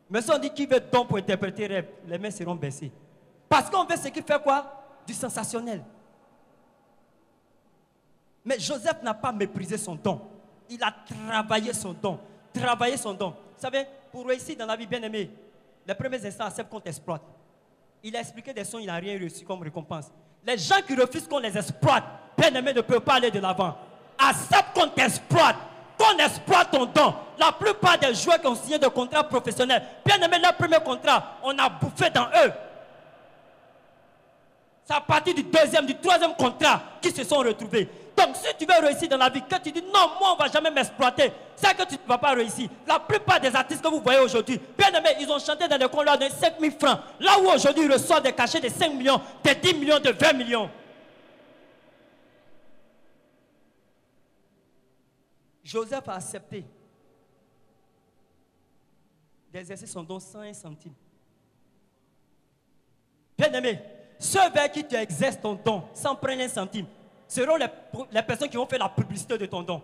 Mais 0.09 0.21
si 0.21 0.31
on 0.31 0.37
dit 0.37 0.49
qui 0.49 0.65
veut 0.65 0.79
don 0.79 1.05
pour 1.05 1.17
interpréter 1.17 1.85
les 2.05 2.17
mains 2.17 2.31
seront 2.31 2.55
baissées. 2.55 2.91
Parce 3.49 3.69
qu'on 3.69 3.83
veut 3.85 3.97
ce 3.97 4.07
qui 4.07 4.21
fait 4.21 4.41
quoi? 4.41 4.65
Du 5.05 5.13
sensationnel. 5.13 5.83
Mais 8.43 8.59
Joseph 8.59 9.01
n'a 9.03 9.13
pas 9.13 9.31
méprisé 9.31 9.77
son 9.77 9.95
don. 9.95 10.21
Il 10.69 10.81
a 10.83 10.93
travaillé 11.05 11.73
son 11.73 11.93
don. 11.93 12.19
Travaillé 12.53 12.97
son 12.97 13.13
don. 13.13 13.29
Vous 13.29 13.61
savez, 13.61 13.85
pour 14.11 14.25
réussir 14.25 14.55
dans 14.57 14.65
la 14.65 14.75
vie 14.75 14.87
bien 14.87 15.01
aimée, 15.01 15.29
les 15.85 15.93
premiers 15.95 16.25
instants 16.25 16.45
acceptent 16.45 16.69
qu'on 16.69 16.79
t'exploite. 16.79 17.23
Il 18.03 18.15
a 18.15 18.21
expliqué 18.21 18.53
des 18.53 18.63
sons, 18.63 18.79
il 18.79 18.85
n'a 18.85 18.95
rien 18.95 19.19
reçu 19.21 19.43
comme 19.43 19.61
récompense. 19.61 20.11
Les 20.45 20.57
gens 20.57 20.81
qui 20.85 20.95
refusent 20.95 21.27
qu'on 21.27 21.39
les 21.39 21.57
exploite, 21.57 22.03
bien 22.37 22.53
aimé, 22.53 22.73
ne 22.73 22.81
peuvent 22.81 23.01
pas 23.01 23.15
aller 23.15 23.31
de 23.31 23.39
l'avant. 23.39 23.75
Accepte 24.17 24.73
qu'on 24.73 24.87
t'exploite, 24.89 25.57
qu'on 25.97 26.17
exploite 26.17 26.71
ton 26.71 26.85
don. 26.85 27.13
La 27.37 27.51
plupart 27.51 27.97
des 27.97 28.13
joueurs 28.13 28.39
qui 28.39 28.47
ont 28.47 28.55
signé 28.55 28.79
de 28.79 28.87
contrats 28.87 29.23
professionnels, 29.23 29.83
bien 30.05 30.17
aimé, 30.17 30.37
leur 30.41 30.53
premier 30.55 30.79
contrat, 30.83 31.37
on 31.43 31.57
a 31.57 31.69
bouffé 31.69 32.09
dans 32.09 32.27
eux. 32.45 32.51
C'est 34.85 34.95
à 34.95 35.01
partir 35.01 35.35
du 35.35 35.43
deuxième, 35.43 35.85
du 35.85 35.95
troisième 35.95 36.33
contrat 36.35 36.81
qu'ils 37.01 37.13
se 37.13 37.23
sont 37.23 37.39
retrouvés. 37.39 37.89
Donc, 38.15 38.35
si 38.35 38.47
tu 38.57 38.65
veux 38.65 38.85
réussir 38.85 39.09
dans 39.09 39.17
la 39.17 39.29
vie, 39.29 39.41
que 39.41 39.55
tu 39.61 39.71
dis 39.71 39.83
non, 39.93 40.11
moi, 40.19 40.31
on 40.31 40.33
ne 40.33 40.39
va 40.39 40.51
jamais 40.51 40.71
m'exploiter, 40.71 41.31
c'est 41.55 41.75
que 41.75 41.83
tu 41.83 41.95
ne 41.95 42.07
vas 42.07 42.17
pas 42.17 42.31
réussir. 42.31 42.69
La 42.87 42.97
plupart 42.99 43.39
des 43.39 43.53
artistes 43.55 43.81
que 43.81 43.87
vous 43.89 44.01
voyez 44.01 44.19
aujourd'hui, 44.19 44.59
bien 44.77 44.87
aimés, 44.89 45.17
ils 45.19 45.29
ont 45.29 45.39
chanté 45.39 45.67
dans 45.67 45.77
des 45.77 45.87
coins 45.87 46.05
de 46.17 46.23
5 46.23 46.53
000 46.59 46.73
francs. 46.79 46.99
Là 47.19 47.31
où 47.39 47.47
aujourd'hui, 47.49 47.83
ils 47.85 47.91
reçoivent 47.91 48.23
des 48.23 48.31
cachets 48.31 48.61
de 48.61 48.69
5 48.69 48.93
millions, 48.93 49.21
de 49.43 49.51
10 49.51 49.73
millions, 49.75 49.99
de 49.99 50.11
20 50.11 50.33
millions. 50.33 50.69
Joseph 55.67 56.07
a 56.07 56.13
accepté 56.13 56.63
d'exercer 59.51 59.85
son 59.85 60.01
don 60.01 60.17
sans 60.17 60.39
un 60.39 60.53
centime. 60.53 60.93
Bien 63.37 63.51
aimé, 63.51 63.81
ceux 64.17 64.49
vers 64.51 64.71
qui 64.71 64.85
tu 64.85 64.95
exerces 64.95 65.41
ton 65.41 65.55
don 65.55 65.83
sans 65.93 66.15
prendre 66.15 66.41
un 66.41 66.47
centime 66.47 66.85
seront 67.27 67.57
les, 67.57 67.67
les 68.11 68.21
personnes 68.23 68.47
qui 68.47 68.55
vont 68.55 68.65
faire 68.65 68.79
la 68.79 68.87
publicité 68.87 69.37
de 69.37 69.45
ton 69.45 69.61
don. 69.61 69.81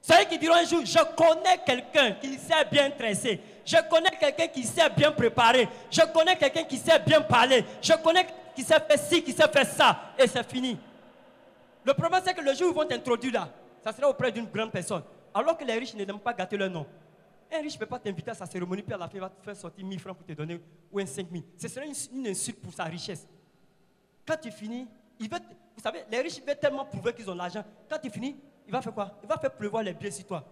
Ceux 0.00 0.24
qui 0.24 0.38
diront 0.38 0.54
un 0.54 0.64
jour, 0.64 0.80
je 0.86 0.98
connais 1.14 1.58
quelqu'un 1.64 2.12
qui 2.12 2.38
sait 2.38 2.64
bien 2.70 2.90
tresser. 2.90 3.40
Je 3.64 3.76
connais 3.90 4.10
quelqu'un 4.18 4.48
qui 4.48 4.64
sait 4.64 4.88
bien 4.88 5.12
préparer. 5.12 5.68
Je 5.90 6.00
connais 6.12 6.36
quelqu'un 6.36 6.64
qui 6.64 6.78
sait 6.78 6.98
bien 7.00 7.20
parler. 7.20 7.62
Je 7.82 7.92
connais 8.02 8.26
qui 8.56 8.62
sait 8.62 8.80
faire 8.80 8.98
ci, 8.98 9.22
qui 9.22 9.32
sait 9.32 9.48
faire 9.48 9.66
ça. 9.66 10.14
Et 10.18 10.26
c'est 10.26 10.50
fini. 10.50 10.78
Le 11.84 11.92
problème, 11.92 12.22
c'est 12.24 12.32
que 12.32 12.40
le 12.40 12.54
jour 12.54 12.68
où 12.68 12.70
ils 12.70 12.74
vont 12.74 12.86
t'introduire 12.86 13.34
là, 13.34 13.48
ça 13.82 13.92
sera 13.92 14.08
auprès 14.08 14.30
d'une 14.30 14.46
grande 14.46 14.70
personne. 14.70 15.02
Alors 15.34 15.56
que 15.56 15.64
les 15.64 15.74
riches 15.74 15.94
ne 15.94 16.04
n'aiment 16.04 16.20
pas 16.20 16.32
gâter 16.32 16.56
leur 16.56 16.70
nom. 16.70 16.86
Un 17.50 17.60
riche 17.60 17.74
ne 17.74 17.80
peut 17.80 17.86
pas 17.86 17.98
t'inviter 17.98 18.30
à 18.30 18.34
sa 18.34 18.46
cérémonie, 18.46 18.82
puis 18.82 18.94
à 18.94 18.96
la 18.96 19.08
fin, 19.08 19.14
il 19.16 19.20
va 19.20 19.28
te 19.28 19.42
faire 19.42 19.56
sortir 19.56 19.84
1000 19.84 20.00
francs 20.00 20.16
pour 20.16 20.26
te 20.26 20.32
donner, 20.32 20.60
ou 20.90 20.98
un 20.98 21.06
5000. 21.06 21.42
Ce 21.58 21.68
serait 21.68 21.86
une, 21.86 22.26
insulte 22.26 22.60
pour 22.60 22.72
sa 22.72 22.84
richesse. 22.84 23.26
Quand 24.26 24.36
tu 24.40 24.50
finis, 24.50 24.88
il 25.18 25.28
veut, 25.28 25.38
vous 25.76 25.82
savez, 25.82 26.04
les 26.10 26.20
riches 26.20 26.40
veulent 26.46 26.58
tellement 26.58 26.84
prouver 26.84 27.12
qu'ils 27.12 27.28
ont 27.30 27.34
l'argent. 27.34 27.64
Quand 27.90 27.98
tu 27.98 28.08
finis, 28.08 28.36
il 28.66 28.72
va 28.72 28.80
faire 28.80 28.94
quoi? 28.94 29.18
Il 29.22 29.28
va 29.28 29.36
faire 29.36 29.52
pleuvoir 29.52 29.82
les 29.82 29.92
biens 29.92 30.10
sur 30.10 30.26
toi. 30.26 30.44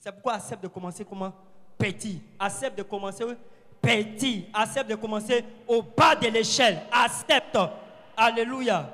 C'est 0.00 0.12
pourquoi 0.12 0.34
accepte 0.34 0.62
de 0.62 0.68
commencer 0.68 1.04
comment? 1.04 1.32
Petit. 1.76 2.22
Accepte 2.38 2.78
de 2.78 2.82
commencer 2.82 3.24
petit. 3.80 4.46
Accepte 4.52 4.90
de 4.90 4.94
commencer 4.94 5.44
au 5.66 5.82
bas 5.82 6.14
de 6.14 6.28
l'échelle. 6.28 6.82
Accepte. 6.90 7.58
Alléluia. 8.16 8.92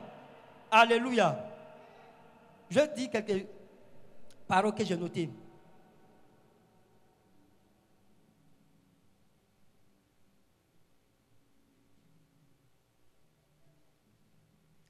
Alléluia. 0.70 1.38
Je 2.70 2.80
dis 2.94 3.08
quelques 3.08 3.46
paroles 4.46 4.74
que 4.74 4.84
j'ai 4.84 4.96
notées. 4.96 5.30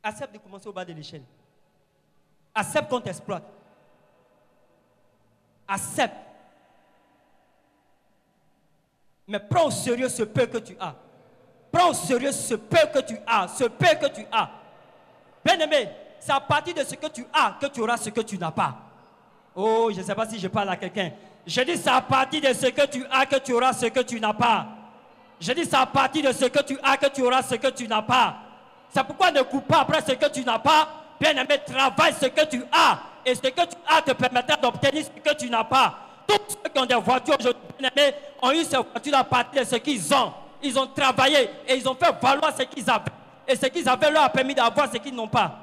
Accepte 0.02 0.34
de 0.34 0.38
commencer 0.38 0.68
au 0.68 0.72
bas 0.72 0.84
de 0.84 0.92
l'échelle. 0.92 1.22
Accepte 2.54 2.90
qu'on 2.90 3.00
t'exploite. 3.00 3.44
Accepte. 5.66 6.23
Mais 9.26 9.38
prends 9.38 9.66
au 9.66 9.70
sérieux 9.70 10.08
ce 10.08 10.22
peu 10.22 10.46
que 10.46 10.58
tu 10.58 10.76
as. 10.78 10.94
Prends 11.72 11.90
au 11.90 11.94
sérieux 11.94 12.32
ce 12.32 12.54
peu 12.54 12.78
que 12.92 13.00
tu 13.00 13.16
as. 13.26 13.48
Ce 13.48 13.64
peu 13.64 13.86
que 14.00 14.12
tu 14.12 14.26
as. 14.30 14.50
Bien 15.44 15.58
aimé, 15.60 15.88
c'est 16.20 16.32
à 16.32 16.40
partir 16.40 16.74
de 16.74 16.82
ce 16.84 16.94
que 16.94 17.06
tu 17.08 17.24
as 17.32 17.56
que 17.60 17.66
tu 17.66 17.80
auras 17.80 17.96
ce 17.96 18.10
que 18.10 18.20
tu 18.20 18.38
n'as 18.38 18.50
pas. 18.50 18.74
Oh, 19.54 19.90
je 19.92 20.00
ne 20.00 20.04
sais 20.04 20.14
pas 20.14 20.26
si 20.26 20.38
je 20.38 20.48
parle 20.48 20.70
à 20.70 20.76
quelqu'un. 20.76 21.10
Je 21.46 21.60
dis 21.62 21.76
c'est 21.76 21.90
à 21.90 22.00
partir 22.00 22.40
de 22.40 22.52
ce 22.52 22.66
que 22.66 22.86
tu 22.86 23.04
as 23.10 23.26
que 23.26 23.36
tu 23.36 23.52
auras 23.52 23.72
ce 23.72 23.86
que 23.86 24.00
tu 24.00 24.18
n'as 24.18 24.32
pas. 24.32 24.66
Je 25.40 25.52
dis 25.52 25.64
c'est 25.64 25.76
à 25.76 25.86
partir 25.86 26.26
de 26.26 26.32
ce 26.32 26.46
que 26.46 26.62
tu 26.62 26.78
as 26.82 26.96
que 26.96 27.06
tu 27.06 27.22
auras 27.22 27.42
ce 27.42 27.54
que 27.56 27.68
tu 27.68 27.86
n'as 27.86 28.02
pas. 28.02 28.36
C'est 28.88 29.04
pourquoi 29.04 29.30
ne 29.30 29.42
coupe 29.42 29.66
pas 29.66 29.80
après 29.80 30.00
ce 30.00 30.12
que 30.12 30.30
tu 30.30 30.44
n'as 30.44 30.58
pas. 30.58 30.88
Bien 31.20 31.32
aimé, 31.32 31.58
travaille 31.66 32.14
ce 32.14 32.26
que 32.26 32.46
tu 32.46 32.62
as. 32.72 32.98
Et 33.26 33.34
ce 33.34 33.40
que 33.40 33.48
tu 33.48 33.76
as 33.88 34.02
te 34.02 34.12
permettra 34.12 34.56
d'obtenir 34.56 35.04
ce 35.04 35.20
que 35.20 35.36
tu 35.36 35.50
n'as 35.50 35.64
pas. 35.64 35.98
Tous 36.26 36.38
ceux 36.48 36.70
qui 36.70 36.78
ont 36.78 36.86
des 36.86 36.94
voitures 36.94 37.36
aujourd'hui, 37.38 37.60
ont 38.42 38.52
eu 38.52 38.64
ces 38.64 38.76
voitures 38.76 39.16
à 39.16 39.24
partir 39.24 39.62
de 39.62 39.66
ce 39.66 39.76
qu'ils 39.76 40.14
ont. 40.14 40.32
Ils 40.62 40.78
ont 40.78 40.86
travaillé 40.86 41.50
et 41.68 41.74
ils 41.76 41.88
ont 41.88 41.94
fait 41.94 42.14
valoir 42.20 42.56
ce 42.56 42.62
qu'ils 42.62 42.88
avaient. 42.88 43.10
Et 43.46 43.56
ce 43.56 43.66
qu'ils 43.66 43.88
avaient 43.88 44.10
leur 44.10 44.24
a 44.24 44.30
permis 44.30 44.54
d'avoir 44.54 44.90
ce 44.90 44.96
qu'ils 44.96 45.14
n'ont 45.14 45.28
pas. 45.28 45.60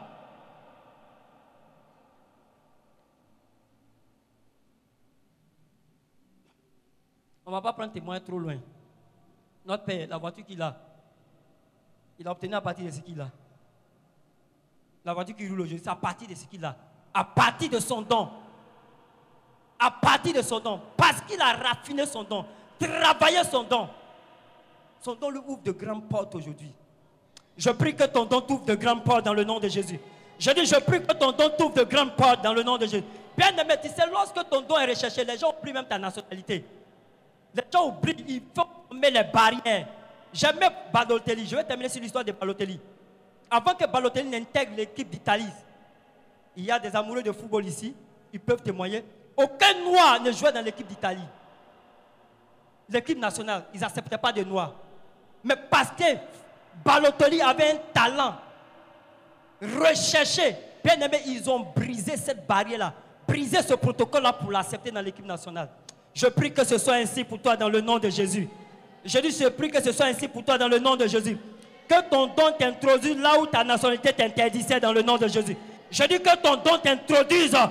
On 7.46 7.50
ne 7.50 7.56
va 7.56 7.62
pas 7.62 7.74
prendre 7.74 7.92
témoin 7.92 8.20
trop 8.20 8.40
loin. 8.40 8.58
Notre 9.66 9.84
père, 9.84 10.08
la 10.08 10.18
voiture 10.18 10.46
qu'il 10.46 10.62
a, 10.62 10.76
il 12.18 12.28
a 12.28 12.32
obtenu 12.32 12.54
à 12.54 12.62
partir 12.62 12.86
de 12.86 12.92
ce 12.92 13.02
qu'il 13.02 13.20
a. 13.20 13.30
La 15.04 15.14
voiture 15.14 15.36
qui 15.36 15.48
roule 15.48 15.62
aujourd'hui, 15.62 15.82
c'est 15.84 15.90
à 15.90 15.96
partir 15.96 16.28
de 16.28 16.36
ce 16.36 16.46
qu'il 16.46 16.64
a. 16.64 16.76
À 17.14 17.26
partir 17.26 17.70
de 17.70 17.80
son 17.80 18.04
don. 18.04 18.30
À 19.84 19.90
partir 19.90 20.34
de 20.34 20.44
son 20.44 20.60
don. 20.60 20.80
Parce 20.96 21.22
qu'il 21.22 21.42
a 21.42 21.54
raffiné 21.54 22.06
son 22.06 22.22
don. 22.22 22.46
Travaillé 22.80 23.44
son 23.44 23.64
don. 23.64 23.90
Son 25.02 25.16
don 25.16 25.32
lui 25.32 25.40
ouvre 25.40 25.64
de 25.64 25.72
grandes 25.72 26.08
portes 26.08 26.36
aujourd'hui. 26.36 26.72
Je 27.58 27.72
prie 27.72 27.96
que 27.96 28.04
ton 28.04 28.26
don 28.26 28.42
t'ouvre 28.42 28.64
de 28.64 28.76
grandes 28.76 29.04
portes 29.04 29.26
dans 29.26 29.34
le 29.34 29.44
nom 29.44 29.60
de 29.60 29.68
Jésus. 29.68 30.00
Je 30.38 30.52
dis, 30.52 30.68
je 30.68 30.76
prie 30.80 31.02
que 31.02 31.14
ton 31.14 31.32
don 31.32 31.50
t'ouvre 31.58 31.74
de 31.74 31.84
grandes 31.84 32.16
portes 32.16 32.44
dans 32.44 32.54
le 32.54 32.62
nom 32.62 32.78
de 32.78 32.86
Jésus. 32.86 33.04
Bien 33.36 33.50
aimé, 33.58 33.74
tu 33.82 33.90
sais, 33.90 34.06
lorsque 34.12 34.48
ton 34.50 34.62
don 34.62 34.78
est 34.78 34.86
recherché, 34.86 35.24
les 35.26 35.38
gens 35.38 35.56
oublient 35.60 35.74
même 35.74 35.86
ta 35.86 35.98
nationalité. 35.98 36.64
Les 37.56 37.64
gens 37.74 37.88
oublient, 37.88 38.24
il 38.28 38.42
faut 38.56 38.96
mettre 38.96 39.16
les 39.16 39.24
barrières. 39.24 39.88
J'aimais 40.32 40.70
Balotelli. 40.94 41.48
Je 41.48 41.56
vais 41.56 41.64
terminer 41.64 41.90
sur 41.90 42.02
l'histoire 42.02 42.24
de 42.24 42.32
Balotelli. 42.32 42.80
Avant 43.50 43.74
que 43.74 43.86
Balotelli 43.86 44.30
n'intègre 44.30 44.74
l'équipe 44.78 45.10
d'Italie, 45.10 45.50
il 46.56 46.66
y 46.66 46.72
a 46.72 46.78
des 46.78 46.96
amoureux 46.96 47.24
de 47.24 47.32
football 47.32 47.66
ici. 47.66 47.96
Ils 48.32 48.40
peuvent 48.40 48.62
témoigner. 48.62 49.04
Aucun 49.36 49.74
noir 49.84 50.22
ne 50.22 50.32
jouait 50.32 50.52
dans 50.52 50.64
l'équipe 50.64 50.88
d'Italie. 50.88 51.28
L'équipe 52.90 53.18
nationale, 53.18 53.64
ils 53.74 53.80
n'acceptaient 53.80 54.18
pas 54.18 54.32
de 54.32 54.44
noirs. 54.44 54.74
Mais 55.44 55.56
parce 55.70 55.92
que 55.92 56.04
Balotelli 56.84 57.42
avait 57.42 57.72
un 57.72 57.78
talent 57.94 58.36
recherché, 59.62 60.56
bien 60.84 61.00
aimé, 61.00 61.20
ils 61.26 61.50
ont 61.50 61.60
brisé 61.76 62.18
cette 62.18 62.46
barrière-là, 62.46 62.94
brisé 63.28 63.62
ce 63.62 63.74
protocole-là 63.76 64.34
pour 64.34 64.52
l'accepter 64.52 64.92
dans 64.92 65.02
l'équipe 65.02 65.26
nationale. 65.26 65.70
Je 66.14 66.28
prie 66.28 66.52
que 66.52 66.64
ce 66.66 66.78
soit 66.78 66.96
ainsi 66.96 67.24
pour 67.24 67.40
toi 67.40 67.56
dans 67.56 67.70
le 67.70 67.80
nom 67.82 68.00
de 68.00 68.10
Jésus. 68.10 68.50
Je 69.06 69.20
dis, 69.20 69.32
je 69.32 69.48
prie 69.48 69.70
que 69.70 69.82
ce 69.82 69.92
soit 69.92 70.08
ainsi 70.08 70.28
pour 70.28 70.44
toi 70.44 70.58
dans 70.58 70.68
le 70.68 70.80
nom 70.80 70.96
de 70.96 71.08
Jésus. 71.08 71.38
Que 71.88 72.10
ton 72.10 72.28
don 72.28 72.52
t'introduise 72.58 73.18
là 73.18 73.40
où 73.40 73.46
ta 73.46 73.64
nationalité 73.64 74.14
t'interdisait 74.14 74.80
dans 74.80 74.94
le 74.94 75.02
nom 75.02 75.18
de 75.18 75.28
Jésus. 75.28 75.56
Je 75.90 76.04
dis 76.04 76.20
que 76.20 76.36
ton 76.38 76.56
don 76.58 76.78
t'introduise 76.78 77.52
là 77.54 77.70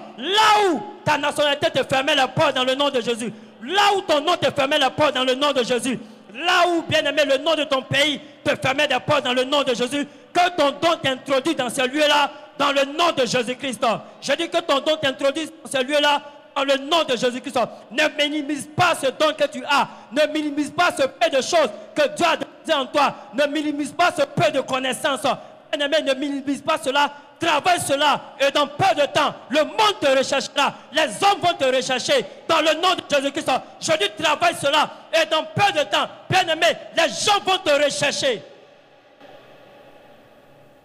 où 0.70 0.81
ta 1.11 1.18
nationalité 1.18 1.70
te 1.70 1.83
fermait 1.83 2.14
la 2.14 2.29
porte 2.29 2.55
dans 2.55 2.64
le 2.64 2.75
nom 2.75 2.88
de 2.90 3.01
Jésus. 3.01 3.33
Là 3.62 3.94
où 3.96 4.01
ton 4.03 4.20
nom 4.20 4.37
te 4.37 4.51
fermait 4.51 4.79
la 4.79 4.90
porte 4.90 5.14
dans 5.14 5.25
le 5.25 5.35
nom 5.35 5.53
de 5.53 5.62
Jésus. 5.64 5.99
Là 6.35 6.68
où, 6.68 6.83
bien 6.83 7.05
aimé, 7.05 7.23
le 7.27 7.38
nom 7.38 7.55
de 7.57 7.64
ton 7.64 7.83
pays 7.83 8.20
te 8.44 8.55
fermait 8.55 8.87
des 8.87 8.99
portes 9.05 9.25
dans 9.25 9.33
le 9.35 9.44
nom 9.44 9.62
de 9.62 9.75
Jésus. 9.75 10.07
Que 10.33 10.51
ton 10.57 10.70
don 10.81 10.96
t'introduise 11.03 11.57
dans 11.57 11.68
ce 11.68 11.87
lieu-là 11.87 12.31
dans 12.57 12.70
le 12.70 12.85
nom 12.96 13.11
de 13.16 13.27
Jésus-Christ. 13.27 13.85
Je 14.23 14.33
dis 14.35 14.49
que 14.49 14.61
ton 14.61 14.79
don 14.81 14.96
t'introduise 14.96 15.53
dans 15.64 15.70
ce 15.70 15.85
lieu-là 15.85 16.23
dans 16.55 16.64
le 16.64 16.77
nom 16.77 17.03
de 17.03 17.16
Jésus-Christ. 17.16 17.59
Ne 17.90 18.05
minimise 18.16 18.68
pas 18.77 18.94
ce 18.94 19.07
don 19.07 19.35
que 19.37 19.49
tu 19.49 19.64
as. 19.64 19.88
Ne 20.12 20.33
minimise 20.33 20.70
pas 20.70 20.90
ce 20.96 21.03
peu 21.03 21.29
de 21.29 21.42
choses 21.42 21.70
que 21.94 22.09
Dieu 22.14 22.27
a 22.27 22.37
déposé 22.37 22.75
en 22.75 22.87
toi. 22.87 23.14
Ne 23.35 23.46
minimise 23.46 23.92
pas 23.92 24.12
ce 24.16 24.23
peu 24.23 24.53
de 24.53 24.61
connaissances. 24.61 25.27
Bien-aimé, 25.73 26.03
ne 26.03 26.14
minimise 26.14 26.62
pas 26.62 26.79
cela. 26.79 27.11
Travaille 27.40 27.81
cela. 27.81 28.35
Et 28.38 28.50
dans 28.50 28.66
peu 28.66 28.94
de 28.94 29.07
temps, 29.07 29.35
le 29.48 29.64
monde 29.64 29.98
te 29.98 30.07
recherchera. 30.07 30.74
Les 30.92 31.07
hommes 31.24 31.40
vont 31.40 31.55
te 31.55 31.64
rechercher. 31.64 32.24
Dans 32.46 32.61
le 32.61 32.74
nom 32.74 32.94
de 32.94 33.03
Jésus-Christ. 33.11 33.50
Je 33.81 33.92
dis 33.98 34.22
travaille 34.22 34.55
cela. 34.55 34.90
Et 35.11 35.26
dans 35.26 35.44
peu 35.44 35.72
de 35.72 35.85
temps, 35.85 36.07
bien-aimé, 36.29 36.66
les 36.94 37.09
gens 37.09 37.40
vont 37.44 37.59
te 37.59 37.83
rechercher. 37.83 38.42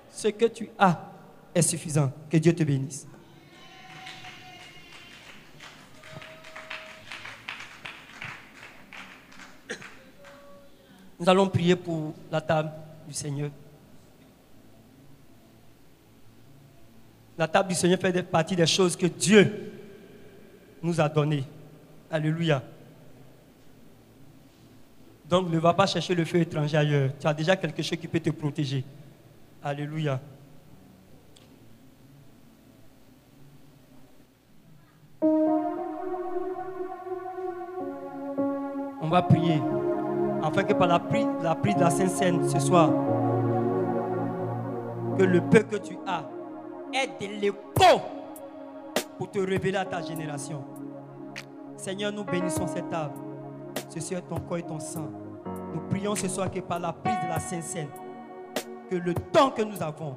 Ce 0.09 0.29
que 0.29 0.45
tu 0.45 0.71
as 0.79 0.97
est 1.53 1.61
suffisant. 1.61 2.09
Que 2.29 2.37
Dieu 2.37 2.55
te 2.55 2.63
bénisse. 2.63 3.05
Nous 11.19 11.29
allons 11.29 11.47
prier 11.47 11.75
pour 11.75 12.13
la 12.31 12.39
table 12.39 12.71
du 13.07 13.13
Seigneur. 13.13 13.49
La 17.37 17.47
table 17.47 17.69
du 17.69 17.75
Seigneur 17.75 17.99
fait 17.99 18.23
partie 18.23 18.55
des 18.55 18.65
choses 18.65 18.95
que 18.95 19.07
Dieu 19.07 19.71
nous 20.81 21.01
a 21.01 21.09
données. 21.09 21.43
Alléluia. 22.09 22.63
Donc 25.27 25.49
ne 25.49 25.57
va 25.57 25.73
pas 25.73 25.87
chercher 25.87 26.15
le 26.15 26.23
feu 26.23 26.39
étranger 26.39 26.77
ailleurs. 26.77 27.09
Tu 27.19 27.27
as 27.27 27.33
déjà 27.33 27.55
quelque 27.55 27.81
chose 27.81 27.97
qui 27.97 28.07
peut 28.07 28.19
te 28.19 28.29
protéger. 28.29 28.83
Alléluia. 29.63 30.21
On 39.01 39.09
va 39.09 39.21
prier 39.23 39.61
afin 40.43 40.63
que 40.63 40.73
par 40.73 40.87
la 40.87 40.99
prise, 40.99 41.27
la 41.41 41.55
prise 41.55 41.75
de 41.75 41.81
la 41.81 41.89
Sainte 41.89 42.09
Seine 42.11 42.47
ce 42.47 42.59
soir, 42.59 42.91
que 45.17 45.23
le 45.23 45.41
peu 45.41 45.59
que 45.59 45.77
tu 45.77 45.97
as 46.05 46.23
ait 46.93 47.07
de 47.19 47.33
l'écho 47.41 48.01
pour 49.17 49.31
te 49.31 49.39
révéler 49.39 49.77
à 49.77 49.85
ta 49.85 50.01
génération. 50.01 50.63
Seigneur, 51.77 52.11
nous 52.11 52.23
bénissons 52.23 52.67
cette 52.67 52.89
table. 52.89 53.13
Ceci 53.89 54.13
est 54.13 54.21
ton 54.21 54.39
corps 54.39 54.57
et 54.57 54.63
ton 54.63 54.79
sang. 54.79 55.09
Nous 55.73 55.81
prions 55.89 56.15
ce 56.15 56.27
soir 56.27 56.49
que 56.49 56.59
par 56.59 56.79
la 56.79 56.93
prise 56.93 57.17
de 57.23 57.29
la 57.29 57.39
Sainte 57.39 57.63
Seine, 57.63 57.89
que 58.89 58.95
le 58.95 59.13
temps 59.13 59.51
que 59.51 59.61
nous 59.61 59.81
avons, 59.81 60.15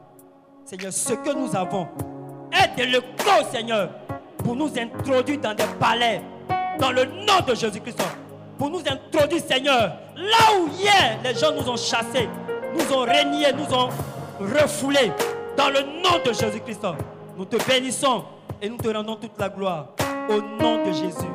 Seigneur, 0.65 0.93
ce 0.93 1.15
que 1.15 1.35
nous 1.35 1.55
avons, 1.57 1.89
ait 2.53 2.77
de 2.77 2.91
l'écho, 2.91 3.45
Seigneur, 3.51 3.91
pour 4.39 4.57
nous 4.57 4.71
introduire 4.79 5.41
dans 5.41 5.55
des 5.55 5.67
palais, 5.79 6.23
dans 6.79 6.93
le 6.93 7.05
nom 7.05 7.41
de 7.47 7.55
Jésus-Christ 7.55 8.01
pour 8.59 8.71
nous 8.71 8.81
introduire, 8.81 9.41
Seigneur, 9.41 9.97
là 10.17 10.59
où 10.61 10.69
hier 10.69 11.19
les 11.23 11.35
gens 11.35 11.53
nous 11.53 11.69
ont 11.71 11.77
chassés, 11.77 12.29
nous 12.75 12.95
ont 12.95 13.03
régné, 13.03 13.53
nous 13.53 13.73
ont 13.73 13.89
refoulés. 14.41 15.13
Dans 15.59 15.71
le 15.71 15.81
nom 15.81 16.23
de 16.25 16.33
Jésus-Christ, 16.33 16.87
nous 17.37 17.45
te 17.45 17.57
bénissons 17.69 18.23
et 18.63 18.69
nous 18.69 18.77
te 18.77 18.87
rendons 18.87 19.17
toute 19.17 19.37
la 19.41 19.49
gloire. 19.49 19.89
Au 20.31 20.41
nom 20.41 20.87
de 20.87 20.93
Jésus. 20.93 21.27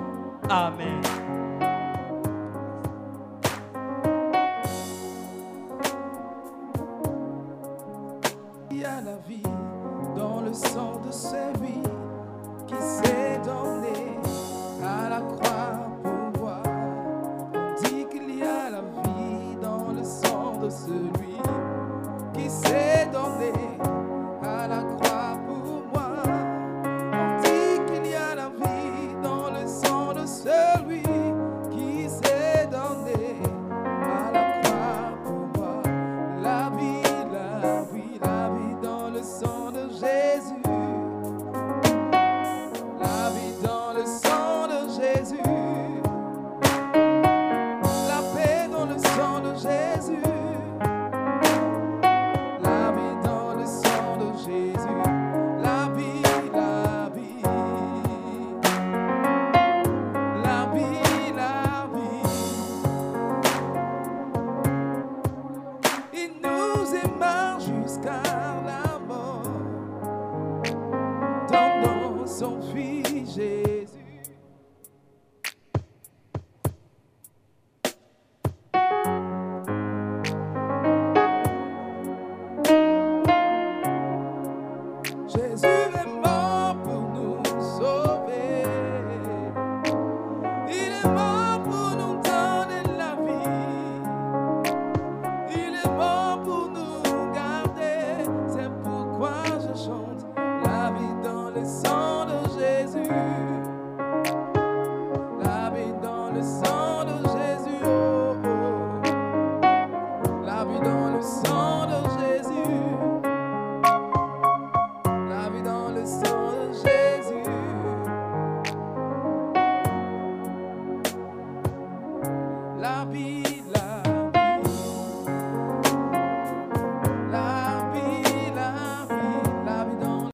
Amen. 0.49 1.01
Il 8.71 8.79
y 8.79 8.85
a 8.85 9.01
la 9.01 9.17
vie 9.27 9.43
dans 10.15 10.39
le 10.39 10.53
sang 10.53 11.01
de 11.05 11.11
celui 11.11 11.81
qui 12.65 12.75
s'est 12.75 13.41
donné 13.43 14.17
à 14.81 15.09
la 15.09 15.19
croix 15.19 15.81
pour 16.01 16.41
moi. 16.41 16.63
On 17.53 17.81
dit 17.83 18.05
qu'il 18.09 18.39
y 18.39 18.43
a 18.43 18.69
la 18.69 18.79
vie 18.79 19.57
dans 19.61 19.91
le 19.91 20.03
sang 20.05 20.59
de 20.61 20.69
celui 20.69 21.35
qui 22.33 22.49
s'est 22.49 23.09
donné 23.11 23.62